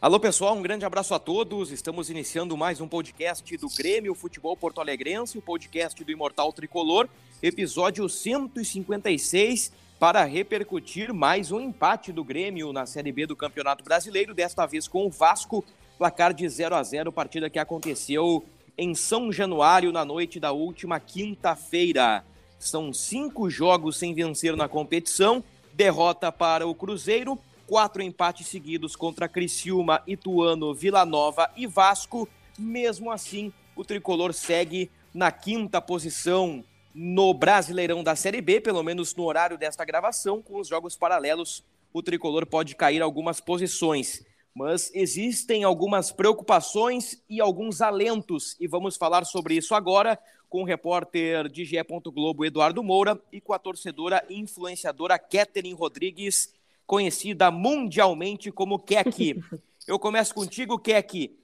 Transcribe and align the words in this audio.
Alô 0.00 0.20
pessoal, 0.20 0.54
um 0.56 0.62
grande 0.62 0.84
abraço 0.84 1.12
a 1.12 1.18
todos. 1.18 1.72
Estamos 1.72 2.08
iniciando 2.08 2.56
mais 2.56 2.80
um 2.80 2.86
podcast 2.86 3.56
do 3.56 3.66
Grêmio 3.68 4.14
Futebol 4.14 4.56
Porto 4.56 4.80
Alegrense, 4.80 5.36
o 5.36 5.42
podcast 5.42 6.04
do 6.04 6.12
Imortal 6.12 6.52
Tricolor, 6.52 7.08
episódio 7.42 8.08
156, 8.08 9.72
para 9.98 10.22
repercutir 10.22 11.12
mais 11.12 11.50
um 11.50 11.60
empate 11.60 12.12
do 12.12 12.22
Grêmio 12.22 12.72
na 12.72 12.86
Série 12.86 13.10
B 13.10 13.26
do 13.26 13.34
Campeonato 13.34 13.82
Brasileiro, 13.82 14.32
desta 14.32 14.64
vez 14.66 14.86
com 14.86 15.04
o 15.04 15.10
Vasco, 15.10 15.64
placar 15.98 16.32
de 16.32 16.48
0 16.48 16.76
a 16.76 16.82
0, 16.84 17.10
partida 17.10 17.50
que 17.50 17.58
aconteceu 17.58 18.44
em 18.78 18.94
São 18.94 19.32
Januário 19.32 19.90
na 19.90 20.04
noite 20.04 20.38
da 20.38 20.52
última 20.52 21.00
quinta-feira. 21.00 22.24
São 22.56 22.92
cinco 22.92 23.50
jogos 23.50 23.96
sem 23.96 24.14
vencer 24.14 24.54
na 24.54 24.68
competição, 24.68 25.42
derrota 25.74 26.30
para 26.30 26.68
o 26.68 26.74
Cruzeiro, 26.74 27.36
quatro 27.68 28.02
empates 28.02 28.48
seguidos 28.48 28.96
contra 28.96 29.28
Criciúma, 29.28 30.02
Ituano, 30.06 30.74
Vila 30.74 31.04
Nova 31.04 31.50
e 31.54 31.66
Vasco. 31.66 32.26
Mesmo 32.58 33.12
assim, 33.12 33.52
o 33.76 33.84
tricolor 33.84 34.32
segue 34.32 34.90
na 35.12 35.30
quinta 35.30 35.80
posição 35.80 36.64
no 36.94 37.34
Brasileirão 37.34 38.02
da 38.02 38.16
Série 38.16 38.40
B, 38.40 38.60
pelo 38.60 38.82
menos 38.82 39.14
no 39.14 39.24
horário 39.24 39.58
desta 39.58 39.84
gravação, 39.84 40.40
com 40.40 40.58
os 40.58 40.66
jogos 40.66 40.96
paralelos, 40.96 41.62
o 41.92 42.02
tricolor 42.02 42.46
pode 42.46 42.74
cair 42.74 43.02
algumas 43.02 43.38
posições. 43.38 44.24
Mas 44.54 44.90
existem 44.94 45.62
algumas 45.62 46.10
preocupações 46.10 47.22
e 47.28 47.40
alguns 47.40 47.82
alentos, 47.82 48.56
e 48.58 48.66
vamos 48.66 48.96
falar 48.96 49.24
sobre 49.26 49.54
isso 49.54 49.74
agora 49.74 50.18
com 50.48 50.62
o 50.62 50.64
repórter 50.64 51.48
de 51.48 51.64
GE. 51.64 51.76
Globo 52.06 52.44
Eduardo 52.44 52.82
Moura 52.82 53.20
e 53.30 53.40
com 53.40 53.52
a 53.52 53.58
torcedora 53.58 54.24
e 54.28 54.38
influenciadora 54.38 55.18
Catherine 55.18 55.74
Rodrigues 55.74 56.57
conhecida 56.88 57.50
mundialmente 57.50 58.50
como 58.50 58.78
Kek. 58.78 59.38
Eu 59.86 59.98
começo 59.98 60.34
contigo, 60.34 60.78
Kek. 60.78 61.38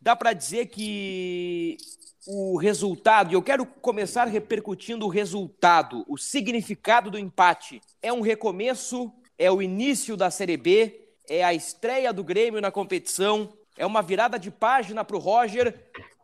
Dá 0.00 0.16
para 0.16 0.32
dizer 0.32 0.66
que 0.66 1.76
o 2.26 2.56
resultado, 2.56 3.30
e 3.30 3.34
eu 3.34 3.42
quero 3.42 3.64
começar 3.64 4.24
repercutindo 4.24 5.06
o 5.06 5.08
resultado, 5.08 6.04
o 6.06 6.18
significado 6.18 7.10
do 7.10 7.18
empate. 7.18 7.80
É 8.02 8.12
um 8.12 8.20
recomeço, 8.20 9.12
é 9.38 9.50
o 9.50 9.62
início 9.62 10.16
da 10.16 10.30
Série 10.30 10.56
B, 10.56 11.08
é 11.28 11.42
a 11.42 11.54
estreia 11.54 12.12
do 12.12 12.22
Grêmio 12.22 12.60
na 12.60 12.70
competição, 12.70 13.52
é 13.78 13.86
uma 13.86 14.02
virada 14.02 14.38
de 14.38 14.50
página 14.50 15.04
para 15.04 15.16
o 15.16 15.20
Roger, 15.20 15.74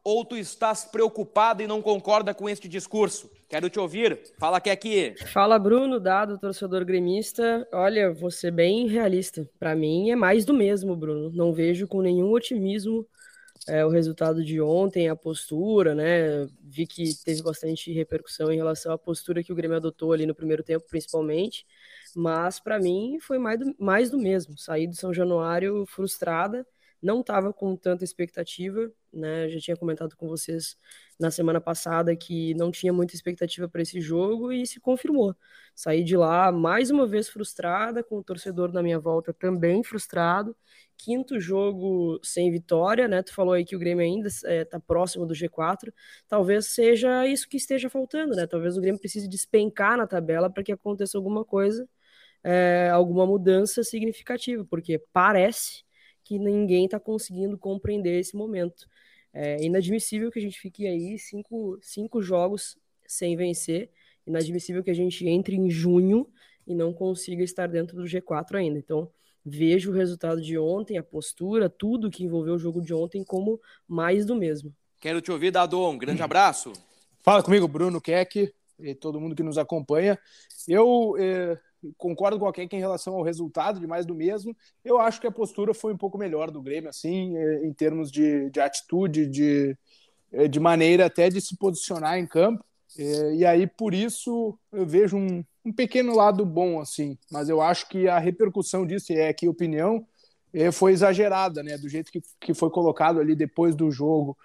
ou 0.05 0.25
tu 0.25 0.37
estás 0.37 0.85
preocupado 0.85 1.63
e 1.63 1.67
não 1.67 1.81
concorda 1.81 2.35
com 2.35 2.49
este 2.49 2.69
discurso? 2.69 3.31
Quero 3.49 3.71
te 3.71 3.79
ouvir. 3.79 4.19
Fala 4.39 4.61
que 4.61 4.71
aqui. 4.71 5.15
Fala, 5.33 5.59
Bruno, 5.59 6.01
dado 6.01 6.39
torcedor 6.39 6.85
gremista. 6.85 7.67
Olha, 7.73 8.13
vou 8.13 8.31
ser 8.31 8.51
bem 8.51 8.89
realista. 8.89 9.49
Para 9.59 9.77
mim 9.77 10.11
é 10.11 10.17
mais 10.17 10.45
do 10.45 10.55
mesmo, 10.55 10.97
Bruno. 10.97 11.31
Não 11.31 11.53
vejo 11.53 11.87
com 11.87 12.01
nenhum 12.01 12.33
otimismo 12.33 13.07
é, 13.69 13.85
o 13.85 13.91
resultado 13.91 14.45
de 14.45 14.61
ontem, 14.61 15.09
a 15.09 15.15
postura, 15.15 15.95
né? 15.95 16.49
Vi 16.63 16.87
que 16.87 17.15
teve 17.25 17.43
bastante 17.43 17.93
repercussão 17.93 18.51
em 18.51 18.57
relação 18.57 18.93
à 18.93 18.99
postura 18.99 19.43
que 19.43 19.53
o 19.53 19.55
Grêmio 19.55 19.77
adotou 19.77 20.13
ali 20.13 20.27
no 20.27 20.35
primeiro 20.35 20.65
tempo, 20.65 20.85
principalmente. 20.89 21.65
Mas 22.17 22.59
para 22.59 22.81
mim 22.81 23.19
foi 23.21 23.39
mais 23.39 23.61
do, 23.61 23.75
mais 23.79 24.11
do 24.11 24.19
mesmo. 24.19 24.59
Saí 24.59 24.89
do 24.89 24.97
São 24.97 25.15
Januário 25.15 25.87
frustrada 25.87 26.67
não 27.03 27.21
estava 27.21 27.53
com 27.53 27.77
tanta 27.77 28.05
expectativa, 28.05 28.91
né? 29.13 29.49
Já 29.49 29.59
tinha 29.61 29.77
comentado 29.77 30.17
com 30.17 30.29
vocês 30.29 30.77
na 31.19 31.31
semana 31.31 31.61
passada 31.61 32.15
que 32.15 32.55
não 32.55 32.71
tinha 32.71 32.93
muita 32.93 33.15
expectativa 33.15 33.69
para 33.69 33.83
esse 33.83 34.01
jogo 34.01 34.53
e 34.53 34.65
se 34.67 34.79
confirmou. 34.81 35.35
Saí 35.75 36.05
de 36.05 36.17
lá 36.17 36.53
mais 36.53 36.91
uma 36.91 37.07
vez 37.07 37.29
frustrada, 37.29 38.05
com 38.05 38.19
o 38.19 38.23
torcedor 38.25 38.73
na 38.73 38.83
minha 38.83 39.01
volta 39.01 39.33
também 39.33 39.83
frustrado. 39.83 40.57
Quinto 40.97 41.41
jogo 41.41 42.21
sem 42.23 42.51
vitória, 42.53 43.09
né? 43.09 43.23
Tu 43.23 43.35
falou 43.35 43.55
aí 43.55 43.65
que 43.65 43.75
o 43.75 43.79
Grêmio 43.79 44.05
ainda 44.05 44.29
está 44.29 44.51
é, 44.51 44.65
tá 44.65 44.79
próximo 44.79 45.27
do 45.27 45.35
G4. 45.35 45.93
Talvez 46.29 46.67
seja 46.69 47.27
isso 47.27 47.49
que 47.49 47.57
esteja 47.57 47.91
faltando, 47.91 48.37
né? 48.37 48.47
Talvez 48.47 48.77
o 48.77 48.81
Grêmio 48.81 49.01
precise 49.01 49.29
despencar 49.29 49.97
na 49.97 50.07
tabela 50.07 50.49
para 50.49 50.63
que 50.63 50.71
aconteça 50.73 51.19
alguma 51.19 51.45
coisa, 51.45 51.89
é, 52.45 52.91
alguma 52.93 53.27
mudança 53.27 53.83
significativa, 53.83 54.65
porque 54.65 55.03
parece 55.13 55.85
que 56.33 56.39
ninguém 56.39 56.87
está 56.87 56.99
conseguindo 56.99 57.59
compreender 57.59 58.19
esse 58.19 58.35
momento. 58.35 58.89
É 59.35 59.63
inadmissível 59.63 60.31
que 60.31 60.39
a 60.39 60.43
gente 60.43 60.59
fique 60.59 60.87
aí 60.87 61.19
cinco, 61.19 61.79
cinco 61.83 62.23
jogos 62.23 62.79
sem 63.07 63.37
vencer, 63.37 63.91
inadmissível 64.27 64.83
que 64.83 64.91
a 64.91 64.95
gente 64.95 65.29
entre 65.29 65.57
em 65.57 65.69
junho 65.69 66.27
e 66.67 66.75
não 66.75 66.91
consiga 66.91 67.43
estar 67.43 67.67
dentro 67.67 67.99
do 67.99 68.05
G4 68.05 68.55
ainda. 68.55 68.79
Então, 68.79 69.11
vejo 69.45 69.91
o 69.91 69.95
resultado 69.95 70.41
de 70.41 70.57
ontem, 70.57 70.97
a 70.97 71.03
postura, 71.03 71.69
tudo 71.69 72.11
que 72.11 72.25
envolveu 72.25 72.55
o 72.55 72.59
jogo 72.59 72.81
de 72.81 72.95
ontem 72.95 73.23
como 73.23 73.61
mais 73.87 74.25
do 74.25 74.35
mesmo. 74.35 74.75
Quero 74.99 75.21
te 75.21 75.31
ouvir, 75.31 75.51
Dado. 75.51 75.79
Um 75.87 75.99
grande 75.99 76.23
abraço. 76.23 76.73
Fala 77.21 77.43
comigo, 77.43 77.69
Bruno 77.69 78.01
Keck 78.01 78.51
e 78.79 78.95
todo 78.95 79.21
mundo 79.21 79.37
que 79.37 79.43
nos 79.43 79.59
acompanha. 79.59 80.19
Eu 80.67 81.15
eh, 81.19 81.59
concordo 81.97 82.39
com 82.39 82.47
a 82.47 82.53
Keck 82.53 82.75
em 82.75 82.81
relação 82.81 83.15
ao 83.15 83.23
resultado, 83.23 83.81
de 83.81 83.87
mais 83.87 84.07
do 84.07 84.15
mesmo. 84.15 84.57
Eu 84.85 84.99
acho 84.99 85.21
que 85.21 85.27
a 85.27 85.33
postura 85.33 85.75
foi 85.75 85.93
um 85.93 85.97
pouco 85.97 86.19
melhor 86.19 86.51
do 86.51 86.63
Grêmio, 86.63 86.89
assim, 86.91 87.37
eh, 87.37 87.67
em 87.67 87.73
termos 87.73 88.11
de, 88.11 88.51
de 88.51 88.61
atitude, 88.61 89.27
de, 89.27 89.77
eh, 90.33 90.49
de 90.49 90.61
maneira 90.61 91.07
até 91.07 91.29
de 91.29 91.41
se 91.41 91.57
posicionar 91.57 92.19
em 92.19 92.27
campo. 92.27 92.65
Eh, 92.99 93.35
e 93.37 93.45
aí, 93.45 93.67
por 93.67 93.95
isso, 93.95 94.59
eu 94.73 94.87
vejo 94.87 95.17
um, 95.17 95.45
um 95.65 95.73
pequeno 95.73 96.15
lado 96.15 96.45
bom, 96.47 96.81
assim. 96.81 97.19
Mas 97.31 97.49
eu 97.49 97.61
acho 97.61 97.89
que 97.89 98.09
a 98.09 98.19
repercussão 98.19 98.87
disso, 98.87 99.13
e 99.13 99.17
é 99.17 99.29
aqui 99.29 99.49
opinião, 99.49 100.07
foi 100.71 100.93
exagerada, 100.93 101.63
né? 101.63 101.79
Do 101.79 101.89
jeito 101.89 102.13
que, 102.13 102.21
que 102.39 102.53
foi 102.53 102.69
colocado 102.69 103.19
ali 103.19 103.35
depois 103.35 103.75
do 103.75 103.91
jogo, 103.91 104.37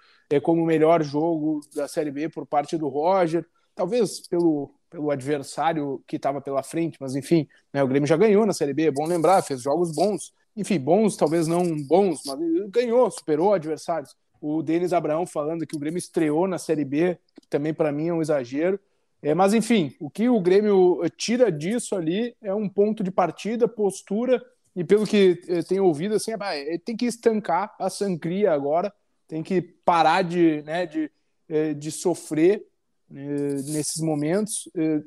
como 0.42 0.62
o 0.62 0.66
melhor 0.66 1.02
jogo 1.02 1.60
da 1.74 1.86
Série 1.86 2.10
B 2.10 2.30
por 2.30 2.46
parte 2.46 2.78
do 2.78 2.88
Roger. 2.88 3.44
Talvez 3.74 4.26
pelo, 4.26 4.74
pelo 4.90 5.10
adversário 5.10 6.02
que 6.06 6.16
estava 6.16 6.40
pela 6.40 6.62
frente, 6.62 6.98
mas 7.00 7.14
enfim, 7.14 7.46
né, 7.72 7.82
o 7.82 7.88
Grêmio 7.88 8.06
já 8.06 8.16
ganhou 8.16 8.46
na 8.46 8.52
Série 8.52 8.72
B, 8.72 8.86
é 8.86 8.90
bom 8.90 9.06
lembrar, 9.06 9.42
fez 9.42 9.62
jogos 9.62 9.94
bons, 9.94 10.32
enfim, 10.56 10.78
bons, 10.78 11.16
talvez 11.16 11.46
não 11.46 11.64
bons, 11.86 12.20
mas 12.26 12.38
ganhou, 12.70 13.10
superou 13.10 13.54
adversários. 13.54 14.16
O 14.40 14.62
Denis 14.62 14.92
Abraão 14.92 15.26
falando 15.26 15.66
que 15.66 15.76
o 15.76 15.78
Grêmio 15.78 15.98
estreou 15.98 16.46
na 16.46 16.58
Série 16.58 16.84
B, 16.84 17.18
também 17.50 17.74
para 17.74 17.92
mim 17.92 18.08
é 18.08 18.12
um 18.12 18.22
exagero. 18.22 18.78
É, 19.20 19.34
mas 19.34 19.52
enfim, 19.52 19.94
o 20.00 20.08
que 20.08 20.28
o 20.28 20.40
Grêmio 20.40 21.00
tira 21.16 21.50
disso 21.50 21.96
ali 21.96 22.36
é 22.40 22.54
um 22.54 22.68
ponto 22.68 23.02
de 23.02 23.10
partida, 23.10 23.66
postura, 23.66 24.40
e 24.78 24.84
pelo 24.84 25.04
que 25.04 25.42
eh, 25.48 25.62
tenho 25.62 25.84
ouvido, 25.84 26.14
assim, 26.14 26.30
é, 26.40 26.78
tem 26.78 26.96
que 26.96 27.06
estancar 27.06 27.74
a 27.80 27.90
sangria 27.90 28.52
agora, 28.52 28.92
tem 29.26 29.42
que 29.42 29.60
parar 29.60 30.22
de, 30.22 30.62
né, 30.62 30.86
de, 30.86 31.10
eh, 31.48 31.74
de 31.74 31.90
sofrer 31.90 32.58
eh, 32.58 32.62
nesses 33.10 34.00
momentos, 34.02 34.68
eh, 34.76 35.02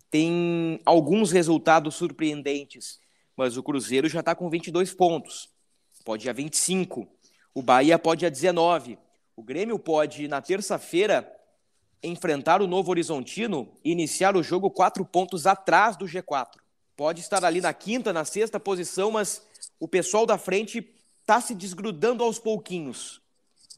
Tem 0.09 0.79
alguns 0.85 1.29
resultados 1.29 1.95
surpreendentes, 1.95 3.01
mas 3.35 3.57
o 3.57 3.63
Cruzeiro 3.63 4.07
já 4.07 4.21
está 4.21 4.33
com 4.33 4.49
22 4.49 4.93
pontos. 4.93 5.49
Pode 6.05 6.25
ir 6.25 6.29
a 6.29 6.33
25. 6.33 7.05
O 7.53 7.61
Bahia 7.61 7.99
pode 7.99 8.23
ir 8.23 8.27
a 8.27 8.29
19. 8.29 8.97
O 9.35 9.43
Grêmio 9.43 9.77
pode, 9.77 10.29
na 10.29 10.41
terça-feira, 10.41 11.29
enfrentar 12.01 12.61
o 12.61 12.67
Novo 12.67 12.91
Horizontino 12.91 13.73
e 13.83 13.91
iniciar 13.91 14.37
o 14.37 14.41
jogo 14.41 14.71
quatro 14.71 15.03
pontos 15.03 15.45
atrás 15.45 15.97
do 15.97 16.05
G4. 16.05 16.61
Pode 16.95 17.19
estar 17.19 17.43
ali 17.43 17.59
na 17.59 17.73
quinta, 17.73 18.13
na 18.13 18.23
sexta 18.23 18.57
posição, 18.57 19.11
mas 19.11 19.45
o 19.81 19.85
pessoal 19.85 20.25
da 20.25 20.37
frente 20.37 21.00
está 21.21 21.39
se 21.39 21.55
desgrudando 21.55 22.23
aos 22.23 22.37
pouquinhos. 22.37 23.21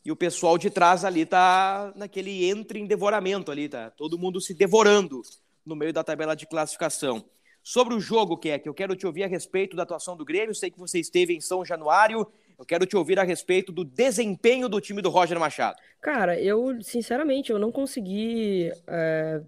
E 0.03 0.11
o 0.11 0.15
pessoal 0.15 0.57
de 0.57 0.69
trás 0.69 1.05
ali 1.05 1.21
está 1.21 1.93
naquele 1.95 2.49
entre 2.49 2.79
em 2.79 2.87
devoramento 2.87 3.51
ali, 3.51 3.69
tá? 3.69 3.89
Todo 3.91 4.17
mundo 4.17 4.41
se 4.41 4.53
devorando 4.53 5.21
no 5.65 5.75
meio 5.75 5.93
da 5.93 6.03
tabela 6.03 6.35
de 6.35 6.45
classificação. 6.45 7.23
Sobre 7.61 7.93
o 7.93 7.99
jogo, 7.99 8.35
que 8.35 8.49
é 8.49 8.59
que 8.59 8.67
eu 8.67 8.73
quero 8.73 8.95
te 8.95 9.07
ouvir 9.07 9.23
a 9.23 9.27
respeito 9.27 9.77
da 9.77 9.83
atuação 9.83 10.17
do 10.17 10.25
Grêmio. 10.25 10.53
Sei 10.53 10.69
que 10.69 10.77
você 10.77 10.99
esteve 10.99 11.33
em 11.33 11.39
São 11.39 11.63
Januário 11.63 12.27
eu 12.57 12.65
quero 12.65 12.85
te 12.85 12.95
ouvir 12.95 13.19
a 13.19 13.23
respeito 13.23 13.71
do 13.71 13.83
desempenho 13.83 14.69
do 14.69 14.79
time 14.79 15.01
do 15.01 15.09
Roger 15.09 15.39
Machado. 15.39 15.77
Cara, 15.99 16.39
eu, 16.39 16.81
sinceramente, 16.81 17.51
eu 17.51 17.59
não 17.59 17.71
consegui 17.71 18.71
é, 18.87 19.41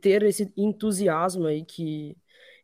ter 0.00 0.22
esse 0.22 0.52
entusiasmo 0.56 1.46
aí 1.46 1.64
que 1.64 2.16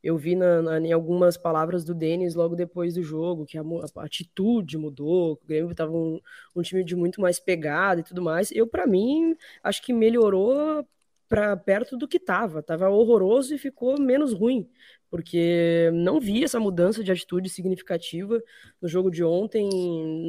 eu 0.03 0.17
vi 0.17 0.35
na, 0.35 0.63
na, 0.63 0.81
em 0.81 0.93
algumas 0.93 1.37
palavras 1.37 1.85
do 1.85 1.95
Denis 1.95 2.35
logo 2.35 2.57
depois 2.57 2.95
do 2.95 3.03
jogo, 3.03 3.47
que 3.47 3.59
a, 3.59 3.63
a 3.63 4.05
atitude 4.05 4.79
mudou, 4.79 5.33
o 5.33 5.47
Grêmio 5.47 5.71
estava 5.71 5.93
um, 5.93 6.21
um, 6.55 6.63
time 6.63 6.83
de 6.85 6.97
muito 6.97 7.21
mais 7.21 7.39
pegada 7.39 8.01
e 8.01 8.05
tudo 8.05 8.23
mais. 8.23 8.51
Eu, 8.53 8.67
para 8.67 8.87
mim, 8.87 9.37
acho 9.63 9.83
que 9.83 9.93
melhorou 9.93 10.87
para 11.29 11.57
perto 11.57 11.97
do 11.97 12.09
que 12.09 12.17
estava. 12.17 12.63
Tava 12.63 12.89
horroroso 12.89 13.55
e 13.55 13.59
ficou 13.59 14.01
menos 14.01 14.33
ruim 14.33 14.69
porque 15.11 15.91
não 15.93 16.21
vi 16.21 16.45
essa 16.45 16.61
mudança 16.61 17.03
de 17.03 17.11
atitude 17.11 17.49
significativa 17.49 18.41
no 18.81 18.89
jogo 18.89 19.11
de 19.11 19.25
ontem, 19.25 19.69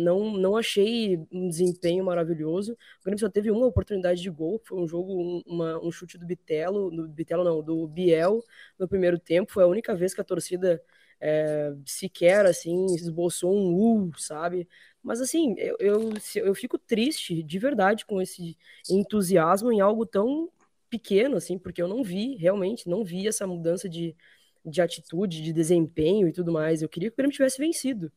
não, 0.03 0.31
não 0.31 0.57
achei 0.57 1.19
um 1.31 1.47
desempenho 1.47 2.03
maravilhoso. 2.03 2.73
O 2.73 3.03
Grêmio 3.03 3.19
só 3.19 3.29
teve 3.29 3.51
uma 3.51 3.67
oportunidade 3.67 4.21
de 4.21 4.29
gol, 4.29 4.59
foi 4.65 4.79
um 4.79 4.87
jogo, 4.87 5.43
uma, 5.45 5.79
um 5.85 5.91
chute 5.91 6.17
do 6.17 6.25
Bitelo, 6.25 6.89
do 6.89 7.07
Bitelo 7.07 7.43
não, 7.43 7.61
do 7.61 7.87
Biel 7.87 8.43
no 8.79 8.87
primeiro 8.87 9.19
tempo, 9.19 9.51
foi 9.51 9.63
a 9.63 9.67
única 9.67 9.93
vez 9.95 10.13
que 10.13 10.21
a 10.21 10.23
torcida 10.23 10.81
é, 11.21 11.73
sequer, 11.85 12.45
assim, 12.47 12.87
esboçou 12.95 13.55
um 13.55 14.07
uh, 14.07 14.11
sabe? 14.17 14.67
Mas, 15.03 15.21
assim, 15.21 15.55
eu, 15.57 15.77
eu, 15.79 16.13
eu 16.35 16.55
fico 16.55 16.77
triste, 16.79 17.43
de 17.43 17.59
verdade, 17.59 18.05
com 18.05 18.19
esse 18.19 18.57
entusiasmo 18.89 19.71
em 19.71 19.79
algo 19.79 20.05
tão 20.05 20.49
pequeno, 20.89 21.37
assim, 21.37 21.57
porque 21.57 21.81
eu 21.81 21.87
não 21.87 22.03
vi, 22.03 22.35
realmente, 22.35 22.89
não 22.89 23.03
vi 23.03 23.27
essa 23.27 23.47
mudança 23.47 23.87
de 23.87 24.15
de 24.65 24.81
atitude, 24.81 25.41
de 25.41 25.53
desempenho 25.53 26.27
e 26.27 26.31
tudo 26.31 26.51
mais. 26.51 26.81
Eu 26.81 26.89
queria 26.89 27.09
que 27.09 27.15
o 27.15 27.17
Grêmio 27.17 27.33
tivesse 27.33 27.57
vencido, 27.57 28.11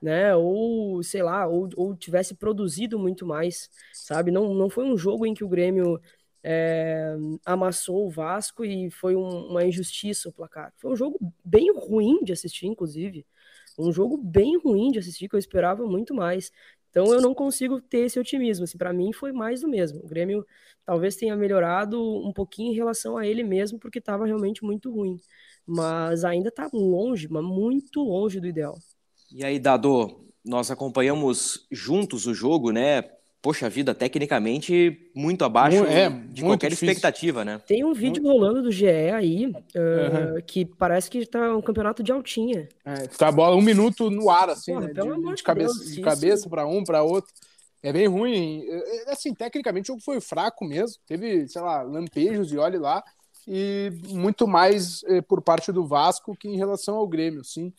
né? 0.00 0.34
Ou, 0.34 1.02
sei 1.02 1.22
lá, 1.22 1.46
ou, 1.46 1.68
ou 1.76 1.94
tivesse 1.96 2.34
produzido 2.34 2.98
muito 2.98 3.26
mais, 3.26 3.70
sabe? 3.92 4.30
Não, 4.30 4.54
não 4.54 4.70
foi 4.70 4.84
um 4.84 4.96
jogo 4.96 5.26
em 5.26 5.34
que 5.34 5.44
o 5.44 5.48
Grêmio 5.48 6.00
é, 6.42 7.14
amassou 7.44 8.06
o 8.06 8.10
Vasco 8.10 8.64
e 8.64 8.90
foi 8.90 9.14
um, 9.14 9.48
uma 9.48 9.64
injustiça 9.64 10.28
o 10.28 10.32
placar. 10.32 10.72
Foi 10.76 10.90
um 10.90 10.96
jogo 10.96 11.18
bem 11.44 11.72
ruim 11.74 12.22
de 12.24 12.32
assistir, 12.32 12.66
inclusive. 12.66 13.26
Um 13.78 13.92
jogo 13.92 14.16
bem 14.16 14.58
ruim 14.58 14.90
de 14.90 14.98
assistir, 14.98 15.28
que 15.28 15.34
eu 15.34 15.38
esperava 15.38 15.86
muito 15.86 16.14
mais. 16.14 16.50
Então 16.90 17.12
eu 17.14 17.20
não 17.20 17.34
consigo 17.34 17.80
ter 17.80 18.00
esse 18.06 18.18
otimismo. 18.18 18.64
Assim, 18.64 18.76
para 18.76 18.92
mim 18.92 19.12
foi 19.12 19.32
mais 19.32 19.60
do 19.60 19.68
mesmo. 19.68 20.00
O 20.04 20.08
Grêmio 20.08 20.44
talvez 20.84 21.14
tenha 21.16 21.36
melhorado 21.36 22.00
um 22.26 22.32
pouquinho 22.32 22.72
em 22.72 22.74
relação 22.76 23.16
a 23.16 23.26
ele 23.26 23.44
mesmo, 23.44 23.78
porque 23.78 23.98
estava 23.98 24.26
realmente 24.26 24.64
muito 24.64 24.90
ruim 24.92 25.20
mas 25.66 26.24
ainda 26.24 26.48
está 26.48 26.68
longe, 26.72 27.28
mas 27.30 27.44
muito 27.44 28.02
longe 28.02 28.40
do 28.40 28.46
ideal. 28.46 28.78
E 29.32 29.44
aí, 29.44 29.58
Dado, 29.58 30.20
nós 30.44 30.70
acompanhamos 30.70 31.66
juntos 31.70 32.26
o 32.26 32.34
jogo, 32.34 32.70
né? 32.70 33.04
Poxa 33.42 33.70
vida, 33.70 33.94
tecnicamente 33.94 35.10
muito 35.14 35.44
abaixo 35.44 35.84
é, 35.86 36.10
de 36.10 36.42
qualquer 36.42 36.68
difícil. 36.68 36.88
expectativa, 36.88 37.42
né? 37.42 37.58
Tem 37.66 37.82
um 37.82 37.94
vídeo 37.94 38.22
muito... 38.22 38.36
rolando 38.36 38.62
do 38.62 38.70
GE 38.70 38.86
aí 38.86 39.46
uh, 39.46 39.54
uhum. 39.54 40.42
que 40.46 40.66
parece 40.66 41.08
que 41.08 41.18
está 41.18 41.56
um 41.56 41.62
campeonato 41.62 42.02
de 42.02 42.12
altinha. 42.12 42.68
É, 42.84 43.06
tá 43.06 43.28
a 43.28 43.32
bola 43.32 43.56
um 43.56 43.62
minuto 43.62 44.10
no 44.10 44.28
ar, 44.28 44.50
assim, 44.50 44.74
Porra, 44.74 44.88
né? 44.88 44.92
De, 44.92 45.34
de, 45.36 45.42
cabeça, 45.42 45.78
Deus, 45.78 45.94
de 45.94 46.00
cabeça 46.02 46.50
para 46.50 46.66
um, 46.66 46.84
para 46.84 47.02
outro. 47.02 47.32
É 47.82 47.90
bem 47.90 48.06
ruim. 48.06 48.62
É, 48.68 49.08
é, 49.08 49.12
assim, 49.12 49.32
tecnicamente 49.32 49.90
o 49.90 49.94
jogo 49.94 50.02
foi 50.02 50.20
fraco 50.20 50.66
mesmo. 50.66 50.98
Teve, 51.06 51.48
sei 51.48 51.62
lá, 51.62 51.80
lampejos 51.80 52.52
e 52.52 52.58
olhe 52.58 52.76
lá 52.76 53.02
e 53.52 53.90
muito 54.10 54.46
mais 54.46 55.02
eh, 55.08 55.20
por 55.20 55.42
parte 55.42 55.72
do 55.72 55.84
Vasco 55.84 56.36
que 56.36 56.46
em 56.46 56.56
relação 56.56 56.94
ao 56.94 57.08
Grêmio, 57.08 57.42
sim. 57.42 57.72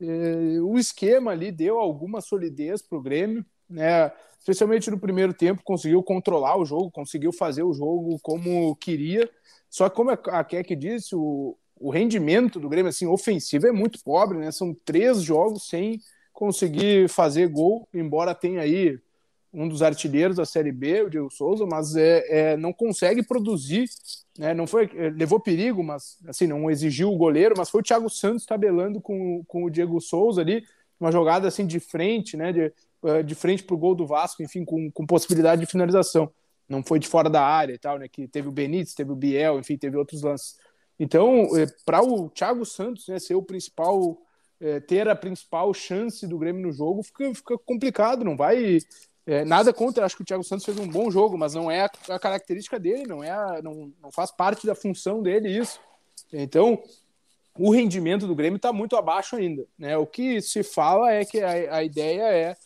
Eh, 0.00 0.58
o 0.62 0.78
esquema 0.78 1.32
ali 1.32 1.52
deu 1.52 1.78
alguma 1.78 2.22
solidez 2.22 2.80
para 2.80 2.96
o 2.96 3.02
Grêmio, 3.02 3.44
né? 3.68 4.10
Especialmente 4.38 4.90
no 4.90 4.98
primeiro 4.98 5.34
tempo, 5.34 5.62
conseguiu 5.62 6.02
controlar 6.02 6.56
o 6.56 6.64
jogo, 6.64 6.90
conseguiu 6.90 7.34
fazer 7.34 7.62
o 7.62 7.74
jogo 7.74 8.18
como 8.22 8.74
queria. 8.76 9.28
Só 9.68 9.90
que, 9.90 9.96
como 9.96 10.10
a 10.10 10.42
Keck 10.42 10.74
disse, 10.74 11.14
o, 11.14 11.54
o 11.78 11.90
rendimento 11.90 12.58
do 12.58 12.70
Grêmio 12.70 12.88
assim, 12.88 13.06
ofensivo 13.06 13.66
é 13.66 13.72
muito 13.72 14.02
pobre, 14.02 14.38
né? 14.38 14.50
São 14.50 14.74
três 14.86 15.22
jogos 15.22 15.68
sem 15.68 16.00
conseguir 16.32 17.10
fazer 17.10 17.46
gol, 17.48 17.86
embora 17.92 18.34
tenha 18.34 18.62
aí 18.62 18.98
um 19.52 19.68
dos 19.68 19.82
artilheiros 19.82 20.36
da 20.36 20.44
Série 20.44 20.72
B, 20.72 21.02
o 21.02 21.10
Diego 21.10 21.30
Souza, 21.30 21.66
mas 21.66 21.96
é, 21.96 22.52
é, 22.52 22.56
não 22.56 22.72
consegue 22.72 23.22
produzir 23.22 23.88
né? 24.40 24.54
Não 24.54 24.66
foi, 24.66 24.90
eh, 24.94 25.10
levou 25.10 25.38
perigo, 25.38 25.84
mas 25.84 26.18
assim, 26.26 26.46
não 26.46 26.70
exigiu 26.70 27.12
o 27.12 27.16
goleiro, 27.16 27.54
mas 27.58 27.68
foi 27.68 27.82
o 27.82 27.84
Thiago 27.84 28.08
Santos 28.08 28.46
tabelando 28.46 28.98
com, 28.98 29.44
com 29.44 29.64
o 29.64 29.70
Diego 29.70 30.00
Souza 30.00 30.40
ali, 30.40 30.64
uma 30.98 31.12
jogada 31.12 31.46
assim 31.46 31.66
de 31.66 31.78
frente, 31.78 32.38
né? 32.38 32.50
De, 32.50 32.72
eh, 33.04 33.22
de 33.22 33.34
frente 33.34 33.62
para 33.62 33.74
o 33.74 33.78
gol 33.78 33.94
do 33.94 34.06
Vasco, 34.06 34.42
enfim, 34.42 34.64
com, 34.64 34.90
com 34.92 35.04
possibilidade 35.06 35.60
de 35.60 35.66
finalização. 35.70 36.32
Não 36.66 36.82
foi 36.82 36.98
de 36.98 37.06
fora 37.06 37.28
da 37.28 37.44
área 37.44 37.74
e 37.74 37.78
tal, 37.78 37.98
né? 37.98 38.08
Que 38.08 38.26
teve 38.26 38.48
o 38.48 38.52
Benítez, 38.52 38.94
teve 38.94 39.12
o 39.12 39.16
Biel, 39.16 39.58
enfim, 39.58 39.76
teve 39.76 39.96
outros 39.96 40.22
lances. 40.22 40.56
Então, 40.98 41.48
eh, 41.58 41.66
para 41.84 42.02
o 42.02 42.30
Thiago 42.30 42.64
Santos 42.64 43.08
né, 43.08 43.18
ser 43.18 43.34
o 43.34 43.42
principal, 43.42 44.18
ter 44.86 45.08
a 45.08 45.16
principal 45.16 45.72
chance 45.72 46.26
do 46.26 46.38
Grêmio 46.38 46.60
no 46.60 46.72
jogo, 46.72 47.02
fica, 47.02 47.34
fica 47.34 47.58
complicado, 47.58 48.22
não 48.24 48.36
vai 48.36 48.78
é, 49.30 49.44
nada 49.44 49.72
contra, 49.72 50.04
acho 50.04 50.16
que 50.16 50.22
o 50.22 50.24
Thiago 50.24 50.42
Santos 50.42 50.64
fez 50.64 50.76
um 50.76 50.88
bom 50.88 51.08
jogo, 51.08 51.38
mas 51.38 51.54
não 51.54 51.70
é 51.70 51.82
a, 51.82 51.90
a 52.08 52.18
característica 52.18 52.80
dele, 52.80 53.06
não 53.06 53.22
é 53.22 53.30
a, 53.30 53.60
não, 53.62 53.92
não 54.02 54.10
faz 54.10 54.32
parte 54.32 54.66
da 54.66 54.74
função 54.74 55.22
dele 55.22 55.48
isso. 55.56 55.80
Então, 56.32 56.82
o 57.56 57.70
rendimento 57.70 58.26
do 58.26 58.34
Grêmio 58.34 58.56
está 58.56 58.72
muito 58.72 58.96
abaixo 58.96 59.36
ainda. 59.36 59.64
Né? 59.78 59.96
O 59.96 60.04
que 60.04 60.42
se 60.42 60.64
fala 60.64 61.12
é 61.12 61.24
que 61.24 61.40
a, 61.40 61.76
a 61.76 61.84
ideia 61.84 62.22
é, 62.22 62.56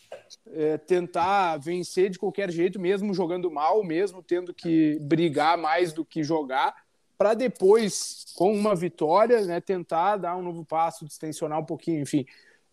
é, 0.54 0.78
tentar 0.78 1.58
vencer 1.58 2.08
de 2.08 2.18
qualquer 2.18 2.50
jeito, 2.50 2.80
mesmo 2.80 3.12
jogando 3.12 3.50
mal, 3.50 3.84
mesmo 3.84 4.22
tendo 4.22 4.54
que 4.54 4.98
brigar 5.02 5.58
mais 5.58 5.92
do 5.92 6.02
que 6.02 6.24
jogar, 6.24 6.74
para 7.18 7.34
depois, 7.34 8.32
com 8.34 8.50
uma 8.50 8.74
vitória, 8.74 9.42
né, 9.42 9.60
tentar 9.60 10.16
dar 10.16 10.34
um 10.34 10.42
novo 10.42 10.64
passo, 10.64 11.04
distensionar 11.04 11.60
um 11.60 11.64
pouquinho, 11.64 12.00
enfim. 12.00 12.24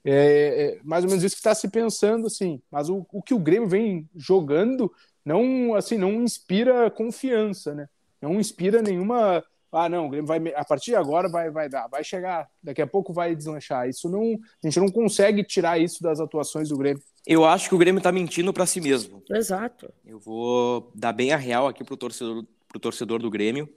É, 0.04 0.78
é 0.78 0.80
mais 0.84 1.04
ou 1.04 1.10
menos 1.10 1.24
isso 1.24 1.36
que 1.36 1.40
está 1.40 1.54
se 1.54 1.70
pensando, 1.70 2.28
assim. 2.28 2.62
Mas 2.72 2.90
o, 2.90 3.06
o 3.12 3.22
que 3.22 3.34
o 3.34 3.40
Grêmio 3.40 3.68
vem 3.68 4.10
jogando 4.16 4.92
não, 5.26 5.76
assim, 5.76 5.98
não 5.98 6.24
inspira 6.24 6.90
confiança, 6.90 7.74
né? 7.74 7.88
Não 8.22 8.40
inspira 8.40 8.82
nenhuma. 8.82 9.44
Ah, 9.72 9.88
não, 9.88 10.08
o 10.08 10.10
Grêmio 10.10 10.28
vai 10.28 10.40
a 10.56 10.66
partir 10.66 10.92
de 10.92 10.96
agora 10.96 11.30
vai, 11.30 11.50
vai 11.50 11.70
dar, 11.70 11.88
vai 11.88 12.04
chegar, 12.04 12.50
daqui 12.62 12.82
a 12.82 12.88
pouco 12.88 13.14
vai 13.14 13.36
deslanchar. 13.36 13.88
Isso 13.88 14.10
não, 14.10 14.34
a 14.64 14.68
gente 14.68 14.80
não 14.80 14.90
consegue 14.90 15.44
tirar 15.44 15.80
isso 15.80 16.04
das 16.04 16.20
atuações 16.20 16.70
do 16.70 16.78
Grêmio. 16.78 17.02
Eu 17.26 17.46
acho 17.46 17.70
que 17.70 17.76
o 17.76 17.78
Grêmio 17.78 18.00
está 18.00 18.12
mentindo 18.12 18.52
para 18.52 18.66
si 18.66 18.82
mesmo. 18.82 19.24
Exato. 19.30 19.94
Eu 20.06 20.20
vou 20.20 20.92
dar 20.96 21.14
bem 21.14 21.32
a 21.32 21.38
real 21.38 21.68
aqui 21.68 21.84
pro 21.84 21.96
torcedor, 21.96 22.46
pro 22.68 22.80
torcedor 22.80 23.22
do 23.22 23.30
Grêmio. 23.30 23.70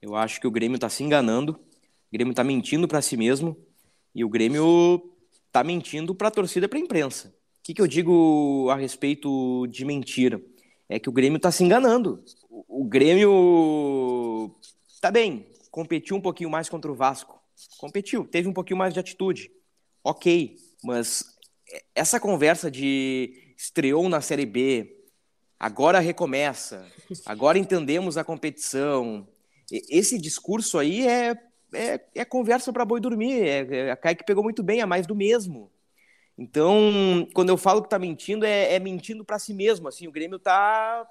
Eu 0.00 0.14
acho 0.14 0.40
que 0.40 0.46
o 0.46 0.50
Grêmio 0.50 0.76
está 0.76 0.88
se 0.88 1.02
enganando. 1.02 1.52
O 1.52 2.12
Grêmio 2.12 2.30
está 2.30 2.42
mentindo 2.42 2.88
para 2.88 3.02
si 3.02 3.18
mesmo 3.18 3.54
E 4.14 4.24
o 4.24 4.30
Grêmio 4.30 5.12
tá 5.52 5.64
mentindo 5.64 6.14
para 6.14 6.28
a 6.28 6.32
torcida 6.32 6.66
e 6.66 6.68
para 6.68 6.78
a 6.78 6.82
imprensa. 6.82 7.28
O 7.28 7.62
que, 7.62 7.74
que 7.74 7.82
eu 7.82 7.86
digo 7.86 8.68
a 8.70 8.76
respeito 8.76 9.66
de 9.66 9.84
mentira? 9.84 10.40
É 10.88 10.98
que 10.98 11.08
o 11.08 11.12
Grêmio 11.12 11.36
está 11.36 11.50
se 11.50 11.62
enganando. 11.62 12.24
O, 12.48 12.82
o 12.82 12.84
Grêmio 12.84 14.54
tá 15.00 15.10
bem, 15.10 15.46
competiu 15.70 16.16
um 16.16 16.20
pouquinho 16.20 16.50
mais 16.50 16.68
contra 16.68 16.90
o 16.90 16.94
Vasco. 16.94 17.38
Competiu, 17.78 18.24
teve 18.24 18.48
um 18.48 18.52
pouquinho 18.52 18.78
mais 18.78 18.94
de 18.94 19.00
atitude. 19.00 19.50
Ok, 20.02 20.56
mas 20.82 21.24
essa 21.94 22.18
conversa 22.18 22.70
de 22.70 23.54
estreou 23.56 24.08
na 24.08 24.20
Série 24.20 24.46
B, 24.46 25.04
agora 25.58 25.98
recomeça, 25.98 26.86
agora 27.26 27.58
entendemos 27.58 28.16
a 28.16 28.24
competição. 28.24 29.28
Esse 29.70 30.18
discurso 30.18 30.78
aí 30.78 31.06
é, 31.06 31.36
é, 31.72 32.00
é 32.14 32.24
conversa 32.24 32.72
para 32.72 32.84
boi 32.84 33.00
dormir. 33.00 33.42
É, 33.42 33.76
é, 33.76 33.90
a 33.90 33.96
Kaique 33.96 34.24
pegou 34.24 34.42
muito 34.42 34.62
bem, 34.62 34.80
é 34.80 34.86
mais 34.86 35.06
do 35.06 35.14
mesmo. 35.14 35.70
Então, 36.36 37.26
quando 37.34 37.48
eu 37.48 37.56
falo 37.56 37.82
que 37.82 37.90
tá 37.90 37.98
mentindo, 37.98 38.46
é, 38.46 38.74
é 38.74 38.78
mentindo 38.78 39.24
para 39.24 39.38
si 39.38 39.52
mesmo. 39.52 39.88
Assim, 39.88 40.06
o 40.06 40.12
Grêmio 40.12 40.38
tá, 40.38 41.06